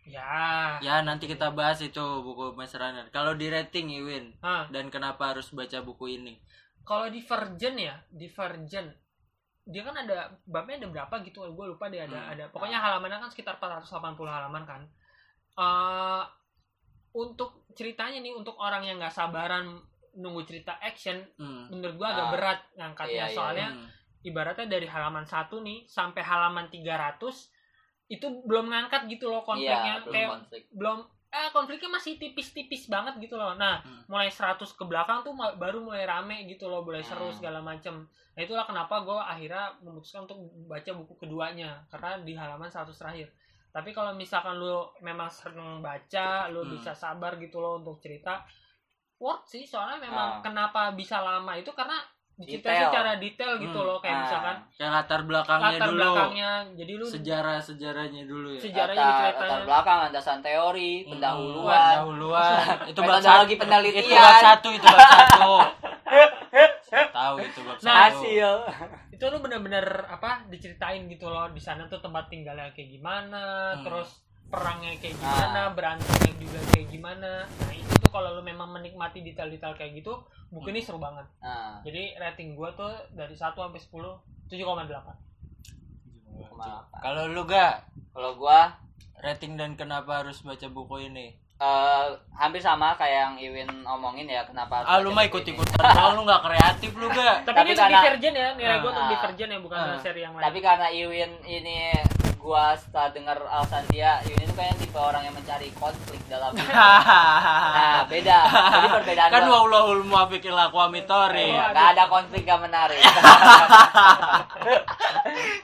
[0.05, 0.79] Ya.
[0.79, 3.07] Ya nanti kita bahas itu buku Maze Runner.
[3.09, 6.39] Kalau di rating Iwin Hah, dan kenapa harus baca buku ini?
[6.81, 8.89] Kalau Divergent ya Divergent
[9.63, 12.33] dia kan ada babnya ada berapa gitu gue lupa dia ada Hmm.
[12.33, 12.45] ada.
[12.49, 13.85] Pokoknya halamannya kan sekitar 480
[14.27, 14.83] halaman kan
[15.59, 16.23] eh
[17.13, 19.81] untuk ceritanya nih untuk orang yang nggak sabaran
[20.15, 21.67] nunggu cerita action Hmm.
[21.69, 22.33] menurut gua agak Ah.
[22.33, 23.87] berat ngangkatnya Iya, iya, soalnya Hmm.
[24.21, 27.51] ibaratnya dari halaman satu nih sampai halaman 300
[28.09, 30.99] itu belum ngangkat gitu loh konfliknya iya belum kayak konflik belum
[31.29, 34.03] eh konfliknya masih tipis-tipis banget gitu loh nah Hmm.
[34.09, 37.37] mulai 100 ke belakang tuh baru mulai rame gitu loh mulai seru Hmm.
[37.37, 37.95] segala macem
[38.35, 43.29] nah itulah kenapa gue akhirnya memutuskan untuk baca buku keduanya karena di halaman 100 terakhir
[43.71, 46.73] tapi kalau misalkan lu memang seneng baca lu Hmm.
[46.73, 48.43] bisa sabar gitu loh untuk cerita
[49.17, 50.41] worth sih soalnya memang Ah.
[50.41, 51.99] kenapa bisa lama itu karena
[52.39, 53.89] diceritain secara detail gitu Hmm.
[53.89, 54.23] loh kayak Ah.
[54.23, 59.11] misalkan kayak latar belakangnya latar dulu belakangnya jadi lu sejarah sejarahnya dulu ya sejarahnya latar,
[59.13, 62.55] diceritain latar belakang landasan teori Hmm, pendahuluan pendahuluan
[62.91, 64.05] itu bab Metodologi satu penelitian.
[64.07, 65.53] itu bab satu itu bab satu
[66.91, 67.93] tahu itu bab Nah, satu
[68.25, 68.51] hasil
[69.11, 73.85] itu lu bener-bener apa diceritain gitu loh di sana tuh tempat tinggalnya kayak gimana Hmm.
[73.85, 75.21] terus perangnya kayak Ah.
[75.21, 77.33] gimana berantemnya juga kayak gimana.
[77.45, 80.17] Nah itu tuh kalau lu memang menikmati detail-detail kayak gitu
[80.49, 81.29] buku ini seru banget.
[81.39, 81.85] Nah.
[81.85, 84.17] Jadi rating gua tuh dari 1 sampai 10
[84.49, 85.13] 7,8
[86.99, 88.73] kalau lu gak kalau gua
[89.21, 94.43] rating dan kenapa harus baca buku ini eh, hampir sama kayak yang Iwin omongin ya
[94.43, 97.75] kenapa ah lu mah ikut ikutan oh, lu gak kreatif lu gak tapi, Tapi ini
[97.75, 99.11] karena- Divergent ya nilai gua untuk Ah.
[99.11, 99.99] Divergent ya bukan Ah.
[99.99, 101.79] seri yang lain tapi karena Iwin ini
[102.39, 106.55] gua setelah dengar alasan dia Iwin itu kayaknya tipe orang yang mencari konflik dalam
[107.75, 111.51] nah beda jadi perbedaan kan gua- wallahul muwafiq ila aqwamit thoriq.
[111.51, 113.03] Iya, nggak ada konflik gak menarik.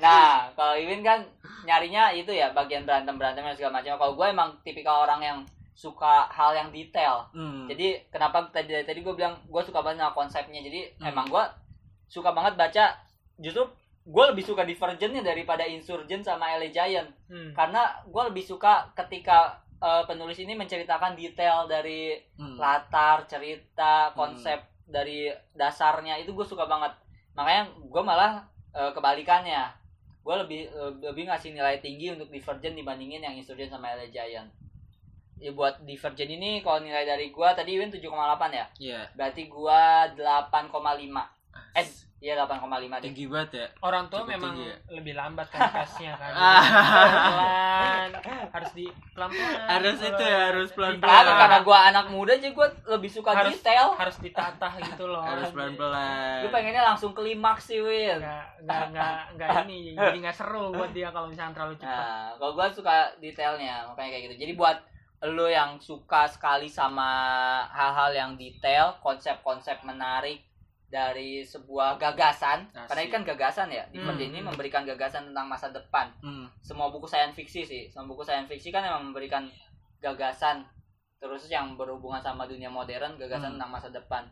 [0.00, 1.22] nah, kalau Iwin kan
[1.64, 3.96] nyarinya itu ya bagian berantem berantem dan segala macam.
[3.96, 5.38] Kalau gue emang tipikal orang yang
[5.74, 7.26] suka hal yang detail.
[7.34, 7.66] Hmm.
[7.66, 10.62] Jadi kenapa tadi tadi gue bilang gue suka banget sama konsepnya.
[10.62, 11.10] Jadi Hmm.
[11.10, 11.44] emang gue
[12.06, 12.84] suka banget baca.
[13.36, 13.66] Justru
[14.04, 17.10] gue lebih suka Divergentnya daripada Insurgent sama LA Giant.
[17.26, 17.50] Hmm.
[17.52, 22.56] Karena gue lebih suka ketika eh, penulis ini menceritakan detail dari Hmm.
[22.56, 24.56] latar cerita konsep
[24.86, 26.92] dari dasarnya itu gue suka banget
[27.32, 29.60] makanya gue malah eh, kebalikannya
[30.24, 34.48] gue lebih eh, lebih ngasih nilai tinggi untuk Divergent dibandingin yang Insurgent sama LA Giant
[35.36, 38.00] ya buat Divergent ini kalau nilai dari gue tadi Win 7,8
[38.50, 38.66] ya?
[38.78, 39.00] Iya.
[39.12, 39.82] berarti gue
[40.14, 41.30] 8,5
[41.74, 41.86] eh
[42.20, 42.56] iya 8,5
[42.96, 43.04] deh.
[43.04, 43.66] Tinggi banget ya?
[43.80, 44.76] Orang tua Cukup memang tinggi ya?
[44.90, 46.32] lebih lambat kan tesnya kan.
[46.32, 46.62] Ah.
[47.04, 48.10] pelan
[48.48, 51.10] harus di pelan pelan Harus itu ya, harus pelan-pelan.
[51.12, 53.92] karena karena gue anak muda aja gue lebih suka Harus- detail.
[53.92, 55.20] harus ditata gitu loh.
[55.20, 58.18] Harus pelan pelan gue pengennya langsung klimaks sih Win.
[58.18, 61.92] Nggak nggak nggak nggak ini jadi nggak seru buat dia kalau misalnya terlalu cepat.
[62.00, 64.36] Nah, kalau gue suka detailnya, makanya kayak gitu.
[64.40, 64.78] Jadi buat
[65.24, 67.08] lo yang suka sekali sama
[67.72, 70.44] hal-hal yang detail, konsep-konsep menarik
[70.92, 72.86] dari sebuah gagasan, Asik.
[72.92, 73.82] karena ini kan gagasan ya.
[73.88, 73.92] Hmm.
[73.96, 76.12] Divergent ini memberikan gagasan tentang masa depan.
[76.20, 76.46] Hmm.
[76.60, 79.48] Semua buku sains fiksi sih, semua buku sains fiksi kan emang memberikan
[80.04, 80.68] gagasan
[81.16, 83.56] terus yang berhubungan sama dunia modern gagasan Hmm.
[83.56, 84.28] tentang masa depan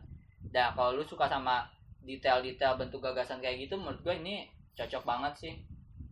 [0.53, 1.65] nah kalau lu suka sama
[2.05, 4.45] detail-detail bentuk gagasan kayak gitu menurut gue ini
[4.77, 5.53] cocok banget sih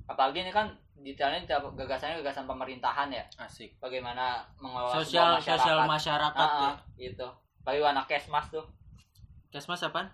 [0.09, 3.23] apalagi ini kan detailnya detail gagasannya gagasan pemerintahan ya.
[3.37, 3.73] Asik.
[3.81, 5.89] Bagaimana mengelola sosial sebuah sosial masyarakat.
[5.89, 6.73] masyarakat Ah, ya.
[7.09, 7.27] gitu.
[7.61, 8.65] Bagi anak kesmas tuh.
[9.49, 10.07] Kesmas apaan?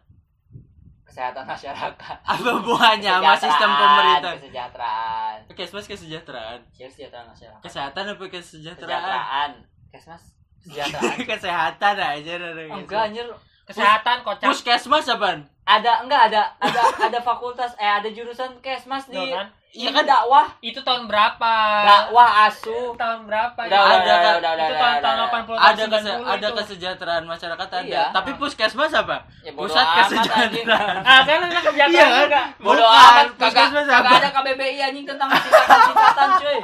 [1.07, 2.17] Kesehatan masyarakat.
[2.35, 5.38] Apa hubungannya sama sistem Kesejahteraan, pemerintah kesejahteraan.
[5.55, 6.59] Kesmas kesejahteraan?
[6.75, 7.61] Iya, kesejahteraan masyarakat.
[7.63, 8.91] Kesehatan apa kesejahteraan?
[8.91, 9.51] Kesejahteraan.
[9.88, 10.23] Kesmas
[10.67, 11.19] kesejahteraan.
[11.31, 13.27] Kesehatan aja ada enggak anjir.
[13.67, 14.47] Kesehatan kocak.
[14.51, 15.39] puskesmas apaan?
[15.67, 16.81] Ada enggak ada ada
[17.11, 19.47] ada fakultas eh ada jurusan kesmas di kan?
[19.78, 21.53] Iya kan kan dakwah Itu tahun berapa?
[21.84, 23.59] dakwah asu tahun berapa?
[23.59, 24.34] udah udah Ada, udah kan?
[24.34, 25.28] udah udah itu udah, tahun udah, tahun udah.
[25.30, 28.03] 80 ada kese 90 ada kesejahteraan masyarakat ada Iya.
[28.09, 30.95] tapi puskesmas apa ya pusat kesejahteraan.
[31.01, 32.23] Ah, kan ada kesejahteraan Iya kan?
[32.23, 32.41] juga.
[32.59, 34.17] bodo Bukan, amat kagak puskesmas kagak apa?
[34.17, 36.59] ada KBBI anjing tentang singkatan singkatan cuy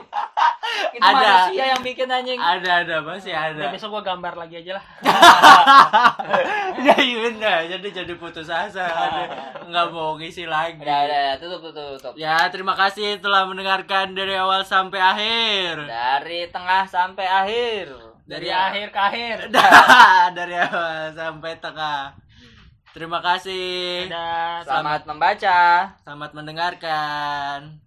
[0.90, 1.14] itu Ada.
[1.14, 4.84] manusia yang bikin anjing ada ada masih Udah ada besok gua gambar lagi aja lah.
[6.80, 9.24] ya iya bener jadi jadi putus asa ada
[9.64, 14.16] nggak mau ngisi lagi udah udah udah, tutup tutup tutup ya terima kasih telah mendengarkan
[14.16, 15.74] dari awal sampai akhir.
[15.86, 17.86] Dari tengah sampai akhir.
[18.24, 19.38] Dari Dari- akhir ke akhir.
[20.38, 22.16] dari awal sampai tengah.
[22.94, 24.06] Terima kasih.
[24.08, 24.64] Dadah.
[24.70, 25.62] selamat membaca.
[26.06, 27.84] Selamat mendengarkan